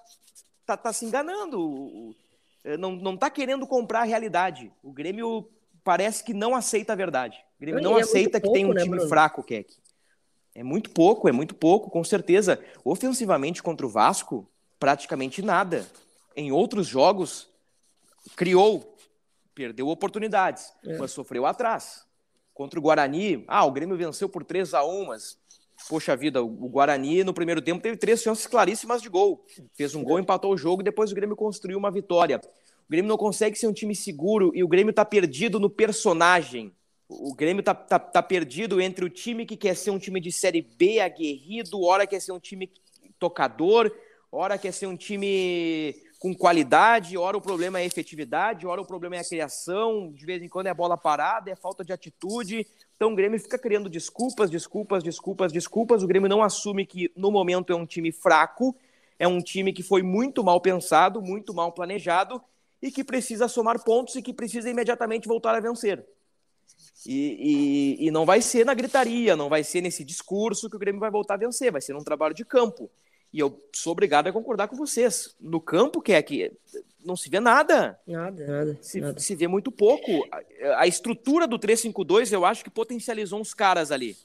tá, 0.65 0.77
tá 0.77 0.93
se 0.93 1.05
enganando. 1.05 2.15
É, 2.63 2.77
não, 2.77 2.93
não 2.93 3.17
tá 3.17 3.29
querendo 3.29 3.67
comprar 3.67 4.01
a 4.01 4.05
realidade. 4.05 4.71
O 4.81 4.91
Grêmio 4.91 5.49
parece 5.83 6.23
que 6.23 6.33
não 6.33 6.55
aceita 6.55 6.93
a 6.93 6.95
verdade. 6.95 7.37
O 7.57 7.61
Grêmio 7.61 7.81
não 7.81 7.97
é 7.97 8.01
aceita 8.01 8.39
pouco, 8.39 8.53
que 8.53 8.59
tem 8.59 8.69
um 8.69 8.73
né, 8.73 8.83
time 8.83 8.95
Bruno? 8.95 9.09
fraco, 9.09 9.43
Keck. 9.43 9.75
É 10.55 10.63
muito 10.63 10.89
pouco, 10.89 11.29
é 11.29 11.31
muito 11.31 11.53
pouco, 11.53 11.89
com 11.89 12.03
certeza. 12.03 12.59
Ofensivamente 12.83 13.61
contra 13.61 13.85
o 13.85 13.89
Vasco, 13.89 14.49
praticamente 14.79 15.41
nada. 15.41 15.85
Em 16.35 16.51
outros 16.51 16.87
jogos, 16.87 17.47
criou, 18.35 18.96
perdeu 19.57 19.87
oportunidades, 19.87 20.71
é. 20.85 20.99
mas 20.99 21.09
sofreu 21.09 21.47
atrás. 21.47 22.05
Contra 22.53 22.79
o 22.79 22.81
Guarani, 22.81 23.43
ah, 23.47 23.65
o 23.65 23.71
Grêmio 23.71 23.97
venceu 23.97 24.29
por 24.29 24.43
3 24.43 24.75
a 24.75 24.85
1 24.85 25.05
mas, 25.05 25.35
poxa 25.89 26.15
vida, 26.15 26.43
o 26.43 26.69
Guarani 26.69 27.23
no 27.23 27.33
primeiro 27.33 27.59
tempo 27.59 27.81
teve 27.81 27.97
três 27.97 28.21
chances 28.21 28.45
claríssimas 28.45 29.01
de 29.01 29.09
gol. 29.09 29.43
Fez 29.73 29.95
um 29.95 30.03
gol, 30.03 30.19
empatou 30.19 30.53
o 30.53 30.57
jogo, 30.57 30.83
depois 30.83 31.11
o 31.11 31.15
Grêmio 31.15 31.35
construiu 31.35 31.79
uma 31.79 31.89
vitória. 31.89 32.39
O 32.39 32.91
Grêmio 32.91 33.09
não 33.09 33.17
consegue 33.17 33.57
ser 33.57 33.67
um 33.67 33.73
time 33.73 33.95
seguro 33.95 34.51
e 34.53 34.63
o 34.63 34.67
Grêmio 34.67 34.91
está 34.91 35.03
perdido 35.03 35.59
no 35.59 35.71
personagem. 35.71 36.71
O 37.09 37.33
Grêmio 37.33 37.63
tá, 37.63 37.73
tá, 37.73 37.97
tá, 37.97 38.21
perdido 38.21 38.79
entre 38.79 39.05
o 39.05 39.09
time 39.09 39.45
que 39.45 39.57
quer 39.57 39.75
ser 39.75 39.89
um 39.89 39.97
time 39.97 40.19
de 40.19 40.31
Série 40.31 40.61
B 40.61 40.99
aguerrido, 40.99 41.81
hora 41.81 42.05
quer 42.05 42.19
ser 42.19 42.31
um 42.31 42.39
time 42.39 42.71
tocador, 43.17 43.91
hora 44.31 44.57
quer 44.57 44.71
ser 44.71 44.87
um 44.87 44.97
time 44.97 45.95
com 46.19 46.33
qualidade, 46.33 47.17
hora 47.17 47.37
o 47.37 47.41
problema 47.41 47.79
é 47.79 47.83
a 47.83 47.85
efetividade, 47.85 48.65
hora 48.65 48.81
o 48.81 48.85
problema 48.85 49.15
é 49.15 49.19
a 49.19 49.23
criação, 49.23 50.11
de 50.11 50.25
vez 50.25 50.41
em 50.41 50.49
quando 50.49 50.67
é 50.67 50.73
bola 50.73 50.97
parada, 50.97 51.51
é 51.51 51.55
falta 51.55 51.85
de 51.85 51.93
atitude. 51.93 52.65
Então 52.95 53.13
o 53.13 53.15
Grêmio 53.15 53.39
fica 53.39 53.57
criando 53.57 53.89
desculpas, 53.89 54.49
desculpas, 54.49 55.03
desculpas, 55.03 55.51
desculpas. 55.51 56.01
O 56.01 56.07
Grêmio 56.07 56.27
não 56.27 56.41
assume 56.41 56.85
que 56.85 57.11
no 57.15 57.31
momento 57.31 57.71
é 57.71 57.75
um 57.75 57.85
time 57.85 58.11
fraco, 58.11 58.75
é 59.19 59.27
um 59.27 59.39
time 59.39 59.71
que 59.71 59.83
foi 59.83 60.01
muito 60.01 60.43
mal 60.43 60.59
pensado, 60.59 61.21
muito 61.21 61.53
mal 61.53 61.71
planejado 61.71 62.41
e 62.81 62.91
que 62.91 63.03
precisa 63.03 63.47
somar 63.47 63.83
pontos 63.83 64.15
e 64.15 64.21
que 64.21 64.33
precisa 64.33 64.69
imediatamente 64.69 65.27
voltar 65.27 65.55
a 65.55 65.59
vencer. 65.59 66.03
E, 67.05 67.97
e, 67.99 68.07
e, 68.07 68.11
não 68.11 68.25
vai 68.25 68.41
ser 68.41 68.65
na 68.65 68.73
gritaria, 68.73 69.35
não 69.35 69.49
vai 69.49 69.63
ser 69.63 69.81
nesse 69.81 70.03
discurso 70.03 70.69
que 70.69 70.75
o 70.75 70.79
Grêmio 70.79 70.99
vai 70.99 71.11
voltar 71.11 71.35
a 71.35 71.37
vencer, 71.37 71.71
vai 71.71 71.81
ser 71.81 71.93
num 71.93 72.03
trabalho 72.03 72.33
de 72.33 72.43
campo. 72.43 72.89
E 73.37 73.39
eu 73.39 73.63
sou 73.71 73.91
obrigado 73.91 74.25
a 74.25 74.33
concordar 74.33 74.67
com 74.67 74.75
vocês. 74.75 75.35
No 75.39 75.61
campo, 75.61 76.01
que 76.01 76.11
é 76.11 76.23
que 76.23 76.51
não 77.05 77.15
se 77.15 77.29
vê 77.29 77.39
nada. 77.39 77.99
Nada, 78.07 78.47
nada. 78.47 78.79
Se, 78.81 78.99
nada. 78.99 79.19
se 79.19 79.35
vê 79.35 79.47
muito 79.47 79.71
pouco. 79.71 80.27
A, 80.31 80.81
a 80.81 80.87
estrutura 80.87 81.45
do 81.45 81.59
352 81.59 82.33
eu 82.33 82.43
acho 82.43 82.63
que 82.63 82.69
potencializou 82.71 83.39
uns 83.39 83.53
caras 83.53 83.91
ali. 83.91 84.17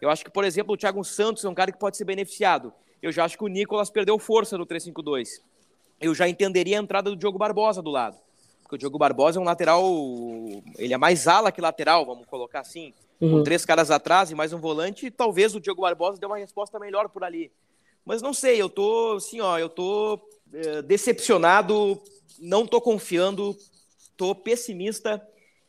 Eu 0.00 0.08
acho 0.08 0.24
que, 0.24 0.30
por 0.30 0.44
exemplo, 0.44 0.74
o 0.74 0.76
Thiago 0.76 1.02
Santos 1.02 1.44
é 1.44 1.48
um 1.48 1.54
cara 1.54 1.72
que 1.72 1.78
pode 1.80 1.96
ser 1.96 2.04
beneficiado. 2.04 2.72
Eu 3.02 3.10
já 3.10 3.24
acho 3.24 3.36
que 3.36 3.42
o 3.42 3.48
Nicolas 3.48 3.90
perdeu 3.90 4.16
força 4.20 4.56
no 4.56 4.64
352. 4.64 5.42
Eu 6.00 6.14
já 6.14 6.28
entenderia 6.28 6.78
a 6.78 6.82
entrada 6.82 7.10
do 7.10 7.16
Diogo 7.16 7.38
Barbosa 7.38 7.82
do 7.82 7.90
lado 7.90 8.16
porque 8.62 8.76
o 8.76 8.78
Diogo 8.78 8.98
Barbosa 8.98 9.38
é 9.38 9.42
um 9.42 9.44
lateral, 9.44 9.84
ele 10.78 10.94
é 10.94 10.96
mais 10.96 11.28
ala 11.28 11.52
que 11.52 11.60
lateral, 11.60 12.06
vamos 12.06 12.24
colocar 12.24 12.60
assim. 12.60 12.94
Uhum. 13.20 13.30
Com 13.30 13.42
três 13.42 13.64
caras 13.64 13.90
atrás 13.90 14.30
e 14.30 14.34
mais 14.34 14.54
um 14.54 14.58
volante, 14.58 15.10
talvez 15.10 15.54
o 15.54 15.60
Diogo 15.60 15.82
Barbosa 15.82 16.18
dê 16.18 16.24
uma 16.24 16.38
resposta 16.38 16.78
melhor 16.78 17.10
por 17.10 17.22
ali. 17.22 17.52
Mas 18.04 18.20
não 18.20 18.34
sei, 18.34 18.60
eu 18.60 18.68
tô 18.68 19.14
assim, 19.16 19.40
ó, 19.40 19.58
eu 19.58 19.68
tô 19.68 20.20
é, 20.52 20.82
decepcionado, 20.82 22.00
não 22.38 22.66
tô 22.66 22.80
confiando, 22.80 23.56
tô 24.16 24.34
pessimista 24.34 25.22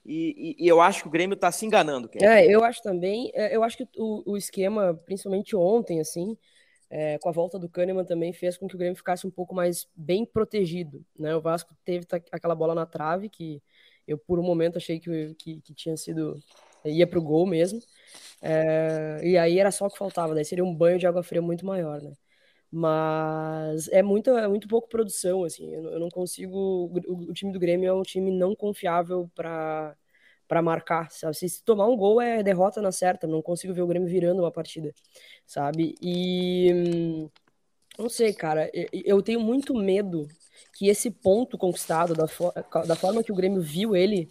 e, 0.06 0.56
e, 0.60 0.65
e, 0.65 0.68
eu 0.68 0.82
acho 0.82 1.01
que 1.01 1.08
o 1.08 1.12
Grêmio 1.12 1.36
tá 1.36 1.51
se 1.51 1.65
enganando. 1.65 2.10
É, 2.22 2.46
eu 2.46 2.63
acho 2.63 2.82
também, 2.84 3.32
é, 3.34 3.56
eu 3.56 3.63
acho 3.63 3.77
que 3.77 3.88
o, 3.98 4.34
o 4.34 4.38
esquema, 4.38 4.94
principalmente 5.06 5.56
ontem, 5.56 6.00
assim, 6.00 6.38
é, 6.89 7.18
com 7.18 7.30
a 7.30 7.32
volta 7.32 7.58
do 7.58 7.68
Kahneman 7.68 8.06
também 8.06 8.32
fez 8.32 8.58
com 8.58 8.68
que 8.68 8.75
o 8.75 8.77
Grêmio 8.77 8.96
ficasse 8.96 9.25
um 9.25 9.32
pouco 9.32 9.56
mais 9.56 9.88
bem 9.96 10.25
protegido. 10.25 11.04
Né? 11.18 11.36
O 11.36 11.42
Vasco 11.42 11.74
teve 11.84 12.06
aquela 12.32 12.54
bola 12.54 12.75
na 12.75 12.86
trave 12.86 13.30
que 13.30 13.62
eu 14.08 14.18
por 14.18 14.39
um 14.39 14.44
momento 14.44 14.77
achei 14.77 15.00
que, 15.00 15.34
que, 15.36 15.62
que 15.62 15.74
tinha 15.74 15.98
sido 15.98 16.39
ia 16.86 17.08
para 17.08 17.18
o 17.18 17.24
gol 17.24 17.48
mesmo. 17.48 17.80
É, 18.42 19.20
e 19.24 19.38
aí 19.38 19.60
era 19.60 19.72
só 19.72 19.88
o 19.88 19.89
que 19.89 19.98
faltava, 19.98 20.36
daí 20.36 20.46
seria 20.46 20.63
um 20.63 20.74
banho 20.74 21.00
de 21.00 21.08
água 21.08 21.24
fria 21.24 21.42
muito 21.42 21.65
maior, 21.65 22.01
né? 22.01 22.13
Mas 22.77 23.88
é 23.88 24.03
muito, 24.03 24.32
é 24.32 24.50
muito 24.50 24.67
pouco 24.67 24.89
produção, 24.89 25.46
assim. 25.46 25.74
Eu, 25.74 25.86
eu 25.91 26.00
não 26.00 26.10
consigo. 26.10 26.58
O, 27.08 27.29
o, 27.29 27.34
time 27.34 27.53
do 27.53 27.60
Grêmio 27.60 27.88
é 27.88 27.94
um 27.94 28.01
time 28.01 28.29
não 28.29 28.53
confiável 28.53 29.32
para 29.34 29.96
para 30.48 30.62
marcar, 30.62 31.10
sabe? 31.12 31.36
Se 31.36 31.63
tomar 31.63 31.88
um 31.88 31.98
gol 31.98 32.22
é 32.22 32.44
derrota 32.44 32.82
na 32.82 32.91
certa, 32.91 33.25
não 33.25 33.41
consigo 33.41 33.74
ver 33.74 33.82
o 33.82 33.88
Grêmio 33.88 34.08
virando 34.10 34.41
uma 34.41 34.51
partida, 34.51 34.94
sabe? 35.46 35.96
E 36.01 37.29
não 37.98 38.10
sei, 38.10 38.34
cara, 38.34 38.70
eu 38.94 39.22
tenho 39.24 39.39
muito 39.39 39.74
medo 39.74 40.27
que 40.77 40.89
esse 40.89 41.10
ponto 41.10 41.58
conquistado 41.58 42.13
da, 42.13 42.27
fo 42.27 42.51
da 42.86 42.96
forma 42.96 43.24
que 43.24 43.32
o 43.32 43.36
Grêmio 43.36 43.62
viu 43.62 43.96
ele 43.96 44.29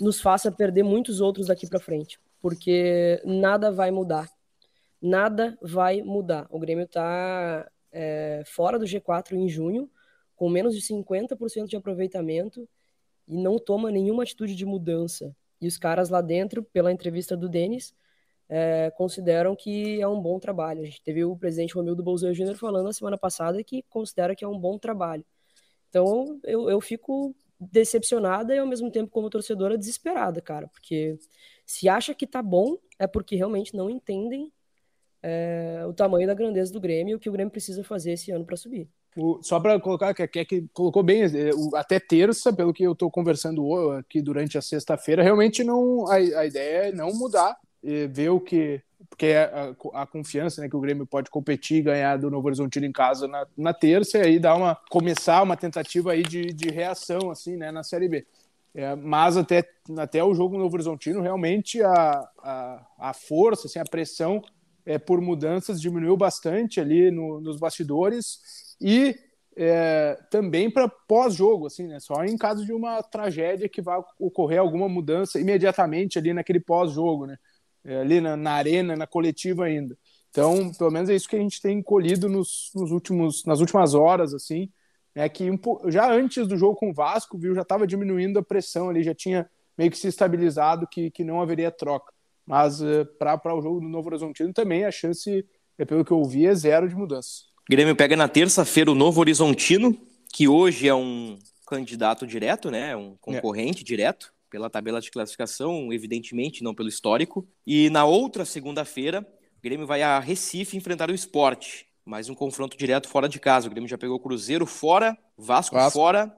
nos 0.00 0.20
faça 0.20 0.52
perder 0.52 0.84
muitos 0.84 1.20
outros 1.20 1.48
daqui 1.48 1.66
para 1.66 1.80
frente, 1.80 2.18
porque 2.40 3.20
nada 3.24 3.72
vai 3.72 3.90
mudar. 3.90 4.30
Nada 5.02 5.58
vai 5.60 6.00
mudar. 6.00 6.46
O 6.48 6.60
Grêmio 6.60 6.86
tá 6.86 7.68
é, 7.92 8.42
fora 8.46 8.78
do 8.78 8.86
G4 8.86 9.34
em 9.34 9.48
junho, 9.48 9.90
com 10.34 10.48
menos 10.48 10.74
de 10.74 10.80
50% 10.82 11.66
de 11.68 11.76
aproveitamento 11.76 12.68
e 13.28 13.36
não 13.36 13.58
toma 13.58 13.90
nenhuma 13.90 14.22
atitude 14.22 14.54
de 14.54 14.66
mudança. 14.66 15.34
E 15.60 15.66
os 15.66 15.78
caras 15.78 16.08
lá 16.08 16.20
dentro, 16.20 16.62
pela 16.62 16.90
entrevista 16.90 17.36
do 17.36 17.48
Denis, 17.48 17.94
é, 18.48 18.90
consideram 18.96 19.54
que 19.54 20.00
é 20.00 20.08
um 20.08 20.20
bom 20.20 20.38
trabalho. 20.38 20.82
A 20.82 20.84
gente 20.84 21.00
teve 21.02 21.24
o 21.24 21.36
presidente 21.36 21.74
Romildo 21.74 22.02
Bolsonaro 22.02 22.34
Júnior 22.34 22.56
falando 22.56 22.86
na 22.86 22.92
semana 22.92 23.16
passada 23.16 23.62
que 23.62 23.82
considera 23.88 24.34
que 24.34 24.44
é 24.44 24.48
um 24.48 24.58
bom 24.58 24.78
trabalho. 24.78 25.24
Então 25.88 26.40
eu, 26.42 26.68
eu 26.68 26.80
fico 26.80 27.34
decepcionada 27.58 28.54
e 28.54 28.58
ao 28.58 28.66
mesmo 28.66 28.90
tempo 28.90 29.10
como 29.10 29.30
torcedora 29.30 29.78
desesperada, 29.78 30.40
cara, 30.40 30.66
porque 30.68 31.16
se 31.64 31.88
acha 31.88 32.12
que 32.14 32.26
tá 32.26 32.42
bom 32.42 32.76
é 32.98 33.06
porque 33.06 33.36
realmente 33.36 33.76
não 33.76 33.88
entendem 33.88 34.52
é, 35.22 35.84
o 35.86 35.92
tamanho 35.92 36.26
da 36.26 36.34
grandeza 36.34 36.72
do 36.72 36.80
Grêmio 36.80 37.12
e 37.12 37.14
o 37.14 37.18
que 37.18 37.28
o 37.28 37.32
Grêmio 37.32 37.50
precisa 37.50 37.84
fazer 37.84 38.12
esse 38.12 38.30
ano 38.32 38.44
para 38.44 38.56
subir. 38.56 38.88
O, 39.16 39.40
só 39.42 39.60
para 39.60 39.78
colocar, 39.78 40.12
que, 40.14 40.26
que, 40.26 40.44
que 40.44 40.68
colocou 40.72 41.02
bem, 41.02 41.22
é, 41.22 41.50
até 41.74 42.00
terça, 42.00 42.52
pelo 42.52 42.72
que 42.72 42.82
eu 42.82 42.92
estou 42.92 43.10
conversando 43.10 43.90
aqui 43.92 44.20
durante 44.20 44.58
a 44.58 44.62
sexta-feira, 44.62 45.22
realmente 45.22 45.62
não 45.62 46.06
a, 46.08 46.14
a, 46.14 46.46
ideia 46.46 46.88
é 46.88 46.92
não 46.92 47.12
mudar, 47.12 47.56
ver 48.10 48.30
o 48.30 48.40
que. 48.40 48.80
Porque 49.08 49.26
é 49.26 49.42
a, 49.44 50.02
a, 50.02 50.06
confiança 50.06 50.62
né, 50.62 50.68
que 50.68 50.76
o 50.76 50.80
Grêmio 50.80 51.06
pode 51.06 51.28
competir 51.28 51.78
e 51.78 51.82
ganhar 51.82 52.16
do 52.16 52.30
Novo 52.30 52.46
Horizontino 52.46 52.86
em 52.86 52.92
casa 52.92 53.28
na, 53.28 53.46
na 53.56 53.74
terça, 53.74 54.18
e 54.18 54.22
aí 54.22 54.38
dar 54.38 54.54
uma, 54.56 54.76
começar 54.88 55.42
uma 55.42 55.56
tentativa 55.56 56.12
aí 56.12 56.22
de, 56.22 56.46
de 56.46 56.70
reação 56.70 57.30
assim, 57.30 57.56
né, 57.56 57.70
na 57.70 57.82
Série 57.82 58.08
B. 58.08 58.26
É, 58.74 58.96
mas 58.96 59.36
até, 59.36 59.68
até 59.98 60.24
o 60.24 60.32
jogo 60.32 60.56
no 60.56 60.62
Novo 60.62 60.74
Horizontino, 60.74 61.20
realmente 61.20 61.82
a, 61.82 62.28
a, 62.38 62.86
a 62.98 63.12
força, 63.12 63.66
assim, 63.66 63.78
a 63.78 63.84
pressão 63.84 64.42
é, 64.84 64.98
por 64.98 65.20
mudanças 65.20 65.80
diminuiu 65.80 66.16
bastante 66.16 66.80
ali 66.80 67.10
no, 67.10 67.40
nos 67.40 67.58
bastidores 67.58 68.76
e 68.80 69.14
é, 69.56 70.18
também 70.30 70.70
para 70.70 70.88
pós-jogo, 70.88 71.66
assim, 71.66 71.86
né? 71.86 72.00
Só 72.00 72.24
em 72.24 72.36
caso 72.36 72.64
de 72.64 72.72
uma 72.72 73.02
tragédia 73.02 73.68
que 73.68 73.82
vai 73.82 74.00
ocorrer 74.18 74.58
alguma 74.58 74.88
mudança 74.88 75.38
imediatamente 75.38 76.18
ali 76.18 76.32
naquele 76.32 76.60
pós-jogo, 76.60 77.26
né? 77.26 77.36
É, 77.84 78.00
ali 78.00 78.20
na, 78.20 78.36
na, 78.36 78.52
arena, 78.52 78.96
na 78.96 79.06
coletiva 79.06 79.64
ainda. 79.64 79.96
Então, 80.30 80.72
pelo 80.72 80.90
menos 80.90 81.10
é 81.10 81.14
isso 81.14 81.28
que 81.28 81.36
a 81.36 81.40
gente 81.40 81.60
tem 81.60 81.82
colhido 81.82 82.28
nos, 82.28 82.70
nos 82.74 82.90
últimos, 82.90 83.44
nas 83.44 83.60
últimas 83.60 83.92
horas, 83.92 84.32
assim, 84.32 84.70
é 85.14 85.28
que 85.28 85.50
já 85.88 86.10
antes 86.10 86.46
do 86.46 86.56
jogo 86.56 86.76
com 86.76 86.90
o 86.90 86.94
Vasco, 86.94 87.36
viu, 87.36 87.54
já 87.54 87.62
estava 87.62 87.86
diminuindo 87.86 88.38
a 88.38 88.42
pressão 88.42 88.88
ali, 88.88 89.02
já 89.02 89.14
tinha 89.14 89.50
meio 89.76 89.90
que 89.90 89.98
se 89.98 90.08
estabilizado 90.08 90.86
que, 90.86 91.10
que 91.10 91.24
não 91.24 91.42
haveria 91.42 91.70
troca. 91.70 92.12
Mas 92.46 92.80
uh, 92.80 93.06
para 93.18 93.54
o 93.54 93.62
jogo 93.62 93.80
do 93.80 93.88
Novo 93.88 94.08
Horizontino 94.08 94.52
também 94.52 94.84
a 94.84 94.90
chance, 94.90 95.46
é, 95.78 95.84
pelo 95.84 96.04
que 96.04 96.12
eu 96.12 96.22
vi, 96.24 96.46
é 96.46 96.54
zero 96.54 96.88
de 96.88 96.94
mudança. 96.94 97.42
Grêmio 97.68 97.94
pega 97.94 98.16
na 98.16 98.28
terça-feira 98.28 98.90
o 98.90 98.94
Novo 98.94 99.20
Horizontino, 99.20 99.96
que 100.32 100.48
hoje 100.48 100.88
é 100.88 100.94
um 100.94 101.38
candidato 101.66 102.26
direto, 102.26 102.70
né? 102.70 102.96
Um 102.96 103.16
concorrente 103.20 103.82
é. 103.82 103.84
direto. 103.84 104.32
pela 104.50 104.68
tabela 104.68 105.00
de 105.00 105.10
classificação, 105.10 105.90
evidentemente, 105.90 106.62
não 106.62 106.74
pelo 106.74 106.88
histórico. 106.88 107.48
E 107.66 107.88
na 107.88 108.04
outra 108.04 108.44
segunda-feira, 108.44 109.26
o 109.56 109.62
Grêmio 109.62 109.86
vai 109.86 110.02
a 110.02 110.18
Recife 110.18 110.76
enfrentar 110.76 111.10
o 111.10 111.14
esporte. 111.14 111.86
Mais 112.04 112.28
um 112.28 112.34
confronto 112.34 112.76
direto 112.76 113.08
fora 113.08 113.28
de 113.28 113.40
casa. 113.40 113.66
O 113.66 113.70
Grêmio 113.70 113.88
já 113.88 113.96
pegou 113.96 114.16
o 114.16 114.20
Cruzeiro 114.20 114.66
fora, 114.66 115.16
Vasco, 115.38 115.74
Vasco. 115.74 115.98
fora, 115.98 116.36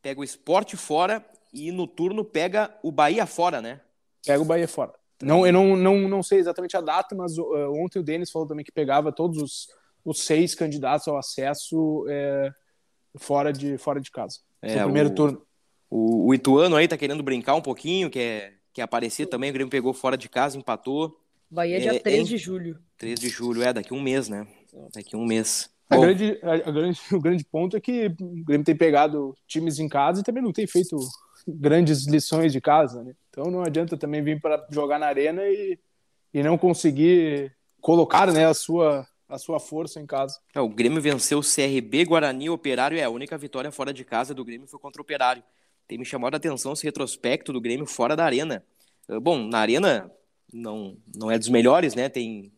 pega 0.00 0.20
o 0.20 0.24
esporte 0.24 0.76
fora 0.76 1.22
e 1.52 1.70
no 1.70 1.86
turno 1.86 2.24
pega 2.24 2.74
o 2.82 2.90
Bahia 2.90 3.26
fora, 3.26 3.60
né? 3.60 3.80
Pega 4.24 4.40
o 4.40 4.46
Bahia 4.46 4.68
fora. 4.68 4.94
Não, 5.22 5.46
eu 5.46 5.52
não, 5.52 5.76
não, 5.76 6.08
não 6.08 6.22
sei 6.22 6.38
exatamente 6.38 6.76
a 6.76 6.80
data, 6.80 7.14
mas 7.14 7.36
uh, 7.36 7.72
ontem 7.74 7.98
o 7.98 8.02
Denis 8.02 8.30
falou 8.30 8.48
também 8.48 8.64
que 8.64 8.72
pegava 8.72 9.12
todos 9.12 9.40
os, 9.42 9.68
os 10.04 10.22
seis 10.22 10.54
candidatos 10.54 11.06
ao 11.08 11.18
acesso 11.18 12.04
é, 12.08 12.50
fora, 13.16 13.52
de, 13.52 13.76
fora 13.78 14.00
de 14.00 14.10
casa. 14.10 14.38
É, 14.62 14.76
no 14.76 14.84
primeiro 14.84 15.10
o, 15.10 15.14
turno. 15.14 15.42
O, 15.90 16.28
o, 16.28 16.34
Ituano 16.34 16.76
aí 16.76 16.88
tá 16.88 16.96
querendo 16.96 17.22
brincar 17.22 17.54
um 17.54 17.62
pouquinho, 17.62 18.10
quer, 18.10 18.54
quer 18.72 18.82
aparecer 18.82 19.26
também. 19.26 19.50
O 19.50 19.52
Grêmio 19.52 19.70
pegou 19.70 19.92
fora 19.92 20.16
de 20.16 20.28
casa, 20.28 20.56
empatou. 20.56 21.18
Bahia 21.50 21.76
é, 21.76 21.80
dia 21.80 22.00
3 22.00 22.20
é, 22.20 22.22
de 22.22 22.38
julho. 22.38 22.78
3 22.96 23.18
de 23.18 23.28
julho, 23.28 23.62
é, 23.62 23.72
daqui 23.72 23.92
um 23.92 24.00
mês, 24.00 24.28
né? 24.28 24.46
Daqui 24.94 25.16
um 25.16 25.24
mês. 25.26 25.68
A 25.88 25.96
grande, 25.96 26.38
a, 26.42 26.52
a 26.52 26.70
grande, 26.70 27.00
o 27.12 27.20
grande 27.20 27.44
ponto 27.44 27.76
é 27.76 27.80
que 27.80 28.06
o 28.20 28.44
Grêmio 28.44 28.64
tem 28.64 28.76
pegado 28.76 29.34
times 29.46 29.78
em 29.78 29.88
casa 29.88 30.20
e 30.20 30.24
também 30.24 30.42
não 30.42 30.52
tem 30.52 30.66
feito 30.66 30.96
grandes 31.46 32.06
lições 32.06 32.52
de 32.52 32.60
casa, 32.60 33.02
né? 33.02 33.14
Então 33.30 33.50
não 33.50 33.62
adianta 33.62 33.96
também 33.96 34.22
vir 34.22 34.40
para 34.40 34.66
jogar 34.70 34.98
na 34.98 35.06
arena 35.06 35.42
e, 35.46 35.78
e 36.34 36.42
não 36.42 36.58
conseguir 36.58 37.54
colocar 37.80 38.30
né, 38.32 38.46
a, 38.46 38.54
sua, 38.54 39.06
a 39.28 39.38
sua 39.38 39.58
força 39.58 40.00
em 40.00 40.06
casa. 40.06 40.38
É, 40.54 40.60
o 40.60 40.68
Grêmio 40.68 41.00
venceu 41.00 41.38
o 41.38 41.42
CRB, 41.42 42.04
Guarani, 42.04 42.50
Operário 42.50 42.98
é 42.98 43.04
a 43.04 43.10
única 43.10 43.38
vitória 43.38 43.70
fora 43.70 43.92
de 43.92 44.04
casa 44.04 44.34
do 44.34 44.44
Grêmio 44.44 44.66
foi 44.66 44.78
contra 44.78 45.00
o 45.00 45.04
Operário. 45.04 45.42
Tem 45.86 45.98
me 45.98 46.04
chamado 46.04 46.34
a 46.34 46.36
atenção 46.36 46.72
esse 46.72 46.84
retrospecto 46.84 47.52
do 47.52 47.60
Grêmio 47.60 47.86
fora 47.86 48.14
da 48.14 48.24
arena. 48.24 48.64
Ah, 49.08 49.18
bom, 49.18 49.38
na 49.38 49.58
arena 49.58 50.10
não, 50.52 50.96
não 51.16 51.30
é 51.30 51.38
dos 51.38 51.48
melhores, 51.48 51.94
né? 51.94 52.08
Tem 52.08 52.52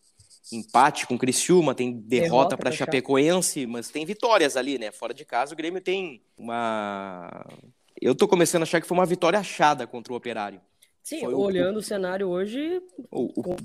empate 0.50 1.06
com 1.06 1.14
o 1.14 1.18
Criciúma, 1.18 1.74
tem 1.74 1.92
derrota, 1.92 2.22
derrota 2.22 2.56
para 2.58 2.72
Chapecoense, 2.72 3.66
mas 3.66 3.88
tem 3.88 4.04
vitórias 4.04 4.56
ali, 4.56 4.78
né? 4.78 4.90
Fora 4.90 5.14
de 5.14 5.24
casa, 5.24 5.54
o 5.54 5.56
Grêmio 5.56 5.80
tem 5.80 6.22
uma 6.36 7.46
eu 8.04 8.14
tô 8.14 8.26
começando 8.26 8.62
a 8.62 8.64
achar 8.64 8.80
que 8.80 8.86
foi 8.86 8.96
uma 8.96 9.06
vitória 9.06 9.38
achada 9.38 9.86
contra 9.86 10.12
o 10.12 10.16
Operário. 10.16 10.60
Sim, 11.02 11.20
foi 11.20 11.34
olhando 11.34 11.76
o, 11.76 11.78
o, 11.80 11.82
cenário 11.82 12.28
hoje. 12.28 12.80
O, 13.10 13.40
o, 13.40 13.56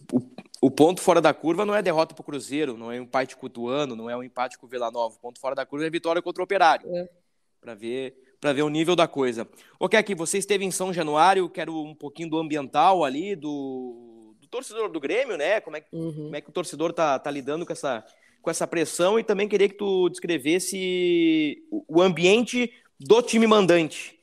o, 0.62 0.72
ponto 0.72 1.02
fora 1.02 1.22
da 1.22 1.34
curva 1.34 1.66
não 1.66 1.76
é 1.76 1.82
derrota 1.82 2.16
para 2.16 2.22
o 2.22 2.26
Cruzeiro, 2.26 2.76
não 2.76 2.92
é 2.92 3.00
um 3.00 3.04
empate 3.04 3.38
com 3.38 3.46
o 3.46 3.50
Tuano, 3.50 3.96
não 3.96 4.10
é 4.10 4.18
um 4.18 4.24
empate 4.24 4.58
com 4.58 4.66
o 4.66 4.70
Vila 4.70 4.90
Nova. 4.90 5.16
O 5.16 5.20
ponto 5.20 5.40
fora 5.40 5.54
da 5.54 5.66
curva 5.66 5.86
é 5.86 5.90
vitória 5.90 6.22
contra 6.22 6.42
o 6.42 6.46
Operário. 6.46 6.90
É. 6.96 7.10
Para 7.62 7.76
ver 7.76 8.16
para 8.40 8.54
ver 8.54 8.62
o 8.62 8.70
nível 8.70 8.96
da 8.96 9.08
coisa. 9.08 9.48
Ok, 9.80 9.98
aqui 9.98 10.14
você 10.14 10.38
esteve 10.38 10.64
em 10.64 10.72
São 10.72 10.94
Januário, 10.94 11.50
quero 11.50 11.76
um 11.76 11.96
pouquinho 11.96 12.30
do 12.30 12.38
ambiental 12.38 13.04
ali, 13.04 13.36
do, 13.36 14.36
do 14.40 14.48
torcedor 14.48 14.90
do 14.90 15.00
Grêmio, 15.00 15.38
né? 15.38 15.60
Como 15.60 15.76
é, 15.76 15.84
uhum. 15.92 16.14
como 16.14 16.36
é 16.36 16.42
que 16.42 16.50
o 16.50 16.54
torcedor 16.54 16.94
tá, 16.94 17.18
tá 17.18 17.32
lidando 17.32 17.66
com 17.66 17.74
essa, 17.74 18.06
com 18.42 18.50
essa 18.50 18.68
pressão 18.68 19.18
e 19.18 19.24
também 19.24 19.48
queria 19.48 19.68
que 19.68 19.76
tu 19.76 20.08
descrevesse 20.10 21.64
o, 21.72 21.98
o 21.98 22.02
ambiente 22.02 22.72
do 23.00 23.22
time 23.22 23.48
mandante. 23.48 24.17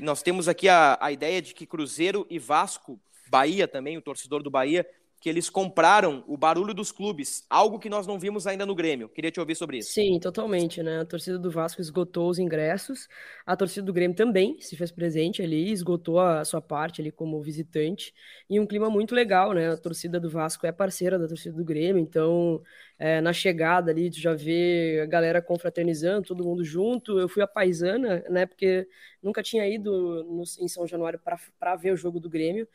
Nós 0.00 0.22
temos 0.22 0.48
aqui 0.48 0.68
a, 0.68 0.98
a 1.00 1.12
ideia 1.12 1.42
de 1.42 1.54
que 1.54 1.66
Cruzeiro 1.66 2.26
e 2.30 2.38
Vasco, 2.38 2.98
Bahia 3.28 3.68
também, 3.68 3.98
o 3.98 4.02
torcedor 4.02 4.42
do 4.42 4.50
Bahia, 4.50 4.86
que 5.20 5.28
eles 5.28 5.50
compraram 5.50 6.24
o 6.26 6.36
barulho 6.36 6.72
dos 6.72 6.90
clubes, 6.90 7.44
algo 7.50 7.78
que 7.78 7.90
nós 7.90 8.06
não 8.06 8.18
vimos 8.18 8.46
ainda 8.46 8.64
no 8.64 8.74
Grêmio. 8.74 9.08
Queria 9.08 9.30
te 9.30 9.38
ouvir 9.38 9.54
sobre 9.54 9.78
isso. 9.78 9.92
Sim, 9.92 10.18
totalmente, 10.18 10.82
né? 10.82 11.00
A 11.00 11.04
torcida 11.04 11.38
do 11.38 11.50
Vasco 11.50 11.80
esgotou 11.80 12.30
os 12.30 12.38
ingressos, 12.38 13.06
a 13.44 13.54
torcida 13.54 13.84
do 13.84 13.92
Grêmio 13.92 14.16
também 14.16 14.58
se 14.60 14.76
fez 14.76 14.90
presente 14.90 15.42
ali, 15.42 15.70
esgotou 15.70 16.18
a 16.18 16.42
sua 16.44 16.62
parte 16.62 17.02
ali 17.02 17.12
como 17.12 17.40
visitante, 17.42 18.14
e 18.48 18.58
um 18.58 18.66
clima 18.66 18.88
muito 18.88 19.14
legal, 19.14 19.52
né? 19.52 19.70
A 19.70 19.76
torcida 19.76 20.18
do 20.18 20.30
Vasco 20.30 20.66
é 20.66 20.72
parceira 20.72 21.18
da 21.18 21.28
torcida 21.28 21.54
do 21.54 21.64
Grêmio, 21.64 22.00
então 22.00 22.62
é, 22.98 23.18
na 23.22 23.32
chegada 23.32 23.90
ali, 23.90 24.10
tu 24.10 24.20
já 24.20 24.34
vê 24.34 25.00
a 25.02 25.06
galera 25.06 25.40
confraternizando, 25.40 26.28
todo 26.28 26.44
mundo 26.44 26.62
junto. 26.62 27.18
Eu 27.18 27.30
fui 27.30 27.42
a 27.42 27.46
paisana, 27.46 28.22
né? 28.28 28.44
Porque 28.44 28.86
nunca 29.22 29.42
tinha 29.42 29.66
ido 29.66 30.22
no, 30.24 30.42
em 30.58 30.68
São 30.68 30.86
Januário 30.86 31.18
para 31.18 31.76
ver 31.76 31.92
o 31.92 31.96
jogo 31.96 32.20
do 32.20 32.28
Grêmio. 32.28 32.68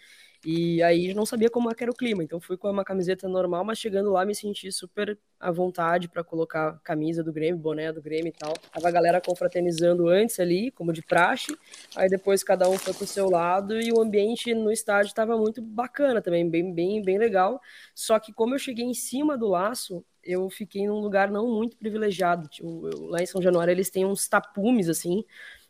E 0.45 0.83
aí 0.83 1.11
não 1.15 1.25
sabia 1.25 1.49
como 1.49 1.71
era 1.75 1.89
o 1.89 1.95
clima, 1.95 2.23
então 2.23 2.39
fui 2.39 2.55
com 2.55 2.69
uma 2.69 2.85
camiseta 2.85 3.27
normal, 3.27 3.65
mas 3.65 3.79
chegando 3.79 4.11
lá 4.11 4.23
me 4.23 4.35
senti 4.35 4.71
super 4.71 5.17
à 5.39 5.51
vontade 5.51 6.07
para 6.07 6.23
colocar 6.23 6.79
camisa 6.83 7.23
do 7.23 7.33
Grêmio, 7.33 7.59
boné 7.59 7.91
do 7.91 7.99
Grêmio 7.99 8.27
e 8.27 8.31
tal. 8.31 8.53
Tava 8.71 8.87
a 8.87 8.91
galera 8.91 9.19
confraternizando 9.19 10.07
antes 10.07 10.39
ali, 10.39 10.69
como 10.69 10.93
de 10.93 11.01
praxe, 11.01 11.57
aí 11.95 12.07
depois 12.07 12.43
cada 12.43 12.69
um 12.69 12.77
foi 12.77 12.93
pro 12.93 13.07
seu 13.07 13.27
lado 13.27 13.81
e 13.81 13.91
o 13.91 13.99
ambiente 13.99 14.53
no 14.53 14.71
estádio 14.71 15.09
estava 15.09 15.35
muito 15.35 15.63
bacana 15.63 16.21
também, 16.21 16.47
bem, 16.47 16.71
bem, 16.71 17.01
bem 17.01 17.17
legal. 17.17 17.59
Só 17.95 18.19
que 18.19 18.31
como 18.31 18.53
eu 18.53 18.59
cheguei 18.59 18.85
em 18.85 18.93
cima 18.93 19.35
do 19.35 19.47
laço, 19.47 20.05
eu 20.23 20.49
fiquei 20.49 20.87
num 20.87 20.99
lugar 20.99 21.29
não 21.31 21.47
muito 21.47 21.77
privilegiado. 21.77 22.47
Tipo, 22.47 22.87
eu, 22.89 23.05
lá 23.07 23.21
em 23.21 23.25
São 23.25 23.41
Januário 23.41 23.71
eles 23.71 23.89
têm 23.89 24.05
uns 24.05 24.27
tapumes 24.27 24.89
assim, 24.89 25.23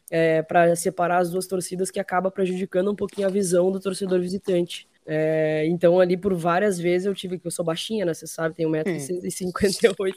é, 0.09 0.41
para 0.41 0.75
separar 0.75 1.19
as 1.19 1.31
duas 1.31 1.47
torcidas 1.47 1.89
que 1.89 1.99
acaba 1.99 2.29
prejudicando 2.31 2.91
um 2.91 2.95
pouquinho 2.95 3.27
a 3.27 3.31
visão 3.31 3.71
do 3.71 3.79
torcedor 3.79 4.19
visitante. 4.19 4.87
É, 5.07 5.63
então, 5.67 5.99
ali 5.99 6.17
por 6.17 6.33
várias 6.33 6.79
vezes 6.79 7.05
eu 7.05 7.13
tive 7.13 7.37
que. 7.37 7.45
Eu 7.45 7.51
sou 7.51 7.63
baixinha, 7.63 8.05
né? 8.05 8.13
Você 8.13 8.25
sabe, 8.25 8.55
tenho 8.55 8.69
1,58m. 8.71 10.15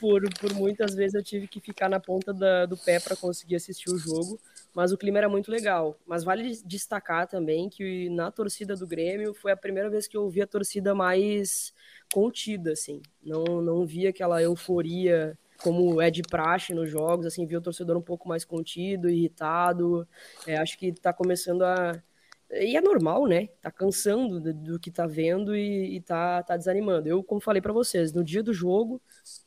Por, 0.00 0.22
por 0.40 0.54
muitas 0.54 0.94
vezes 0.94 1.14
eu 1.14 1.22
tive 1.22 1.46
que 1.46 1.60
ficar 1.60 1.90
na 1.90 2.00
ponta 2.00 2.32
da, 2.32 2.64
do 2.64 2.76
pé 2.76 2.98
para 2.98 3.14
conseguir 3.14 3.56
assistir 3.56 3.90
o 3.90 3.98
jogo. 3.98 4.40
Mas 4.74 4.92
o 4.92 4.98
clima 4.98 5.18
era 5.18 5.28
muito 5.28 5.50
legal. 5.50 5.98
Mas 6.06 6.24
vale 6.24 6.58
destacar 6.64 7.28
também 7.28 7.68
que 7.68 8.08
na 8.10 8.30
torcida 8.30 8.74
do 8.74 8.86
Grêmio 8.86 9.34
foi 9.34 9.52
a 9.52 9.56
primeira 9.56 9.90
vez 9.90 10.08
que 10.08 10.16
eu 10.16 10.28
vi 10.30 10.40
a 10.40 10.46
torcida 10.46 10.94
mais 10.94 11.74
contida, 12.12 12.72
assim. 12.72 13.02
Não, 13.22 13.44
não 13.60 13.84
vi 13.84 14.06
aquela 14.06 14.42
euforia 14.42 15.38
como 15.62 16.00
é 16.00 16.10
de 16.10 16.22
praxe 16.22 16.74
nos 16.74 16.90
jogos, 16.90 17.26
assim, 17.26 17.46
vi 17.46 17.56
o 17.56 17.60
torcedor 17.60 17.96
um 17.96 18.02
pouco 18.02 18.28
mais 18.28 18.44
contido, 18.44 19.08
irritado. 19.08 20.06
É, 20.46 20.56
acho 20.56 20.78
que 20.78 20.86
está 20.88 21.12
começando 21.12 21.62
a. 21.62 22.02
E 22.50 22.76
é 22.76 22.80
normal, 22.80 23.26
né? 23.26 23.48
Tá 23.60 23.70
cansando 23.70 24.40
do, 24.40 24.54
do 24.54 24.78
que 24.78 24.90
tá 24.90 25.06
vendo 25.06 25.56
e, 25.56 25.96
e 25.96 26.00
tá, 26.00 26.42
tá 26.42 26.56
desanimando. 26.56 27.08
Eu, 27.08 27.22
como 27.22 27.40
falei 27.40 27.60
para 27.62 27.72
vocês, 27.72 28.12
no 28.12 28.22
dia 28.22 28.42
do 28.42 28.52
jogo, 28.52 29.00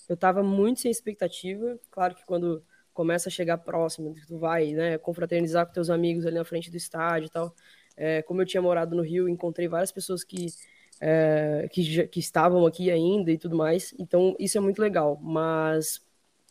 eu 0.10 0.18
tava 0.18 0.44
muito 0.44 0.82
sem 0.82 0.92
expectativa. 0.92 1.80
Claro 1.92 2.16
que 2.16 2.26
quando 2.26 2.64
começa 2.94 3.30
a 3.30 3.32
chegar 3.32 3.60
próximo, 3.60 4.16
tu 4.28 4.40
vai, 4.40 4.74
né, 4.74 4.98
confraternizar 4.98 5.68
com 5.68 5.74
teus 5.74 5.90
amigos 5.90 6.26
ali 6.26 6.36
na 6.36 6.44
frente 6.44 6.72
do 6.72 6.78
estádio 6.78 7.28
e 7.28 7.30
tal. 7.30 7.56
É, 7.96 8.22
como 8.24 8.42
eu 8.42 8.46
tinha 8.46 8.62
morado 8.62 8.96
no 8.96 9.04
Rio, 9.04 9.30
encontrei 9.30 9.68
várias 9.68 9.92
pessoas 9.92 10.24
que 10.24 10.48
é, 11.02 11.68
que, 11.72 12.08
que 12.08 12.20
estavam 12.20 12.66
aqui 12.66 12.90
ainda 12.92 13.32
e 13.32 13.38
tudo 13.38 13.56
mais. 13.56 13.94
Então, 14.00 14.36
isso 14.40 14.58
é 14.58 14.62
muito 14.62 14.82
legal. 14.82 15.20
Mas 15.22 16.02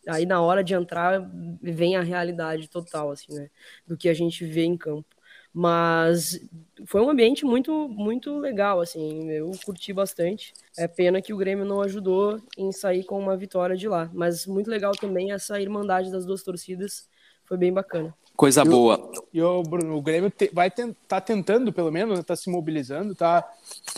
aí 0.06 0.24
na 0.24 0.40
hora 0.40 0.62
de 0.62 0.74
entrar 0.74 1.20
vem 1.60 1.96
a 1.96 2.02
realidade 2.02 2.68
total, 2.68 3.10
assim, 3.10 3.34
né? 3.34 3.50
Do 3.86 3.96
que 3.96 4.08
a 4.08 4.14
gente 4.14 4.44
vê 4.44 4.64
em 4.64 4.76
campo. 4.76 5.16
Mas 5.52 6.38
foi 6.84 7.00
um 7.00 7.08
ambiente 7.08 7.44
muito, 7.46 7.88
muito 7.88 8.38
legal, 8.38 8.78
assim, 8.78 9.30
eu 9.30 9.50
curti 9.64 9.90
bastante. 9.90 10.52
É 10.76 10.86
pena 10.86 11.22
que 11.22 11.32
o 11.32 11.36
Grêmio 11.36 11.64
não 11.64 11.80
ajudou 11.80 12.38
em 12.58 12.70
sair 12.70 13.04
com 13.04 13.18
uma 13.18 13.36
vitória 13.38 13.74
de 13.74 13.88
lá, 13.88 14.10
mas 14.12 14.46
muito 14.46 14.68
legal 14.68 14.92
também 14.92 15.32
essa 15.32 15.58
irmandade 15.58 16.12
das 16.12 16.26
duas 16.26 16.42
torcidas, 16.42 17.08
foi 17.46 17.56
bem 17.56 17.72
bacana. 17.72 18.14
Coisa 18.36 18.62
e 18.62 18.64
boa. 18.68 18.98
O, 18.98 19.24
e 19.32 19.42
o, 19.42 19.62
Bruno, 19.62 19.96
o 19.96 20.02
Grêmio 20.02 20.30
te, 20.30 20.50
vai 20.52 20.68
estar 20.68 20.88
tá 21.08 21.20
tentando, 21.20 21.72
pelo 21.72 21.90
menos, 21.90 22.18
está 22.18 22.36
se 22.36 22.50
mobilizando, 22.50 23.14
tá? 23.14 23.48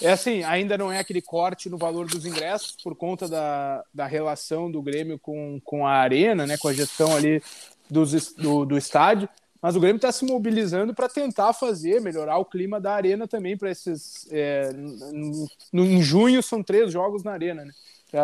É 0.00 0.12
assim, 0.12 0.44
ainda 0.44 0.78
não 0.78 0.92
é 0.92 1.00
aquele 1.00 1.20
corte 1.20 1.68
no 1.68 1.76
valor 1.76 2.06
dos 2.06 2.24
ingressos 2.24 2.76
por 2.82 2.94
conta 2.94 3.26
da, 3.28 3.84
da 3.92 4.06
relação 4.06 4.70
do 4.70 4.80
Grêmio 4.80 5.18
com, 5.18 5.60
com 5.64 5.86
a 5.86 5.92
arena, 5.92 6.46
né? 6.46 6.56
Com 6.56 6.68
a 6.68 6.72
gestão 6.72 7.16
ali 7.16 7.42
dos, 7.90 8.32
do, 8.34 8.64
do 8.64 8.78
estádio. 8.78 9.28
Mas 9.60 9.74
o 9.74 9.80
Grêmio 9.80 9.96
está 9.96 10.12
se 10.12 10.24
mobilizando 10.24 10.94
para 10.94 11.08
tentar 11.08 11.52
fazer, 11.52 12.00
melhorar 12.00 12.38
o 12.38 12.44
clima 12.44 12.80
da 12.80 12.92
arena 12.94 13.26
também 13.26 13.56
para 13.56 13.70
esses. 13.70 14.28
É, 14.30 14.70
no, 14.72 15.48
no, 15.72 15.84
em 15.84 16.00
junho 16.00 16.40
são 16.44 16.62
três 16.62 16.92
jogos 16.92 17.24
na 17.24 17.32
arena, 17.32 17.64
né? 17.64 17.72
É, 18.12 18.20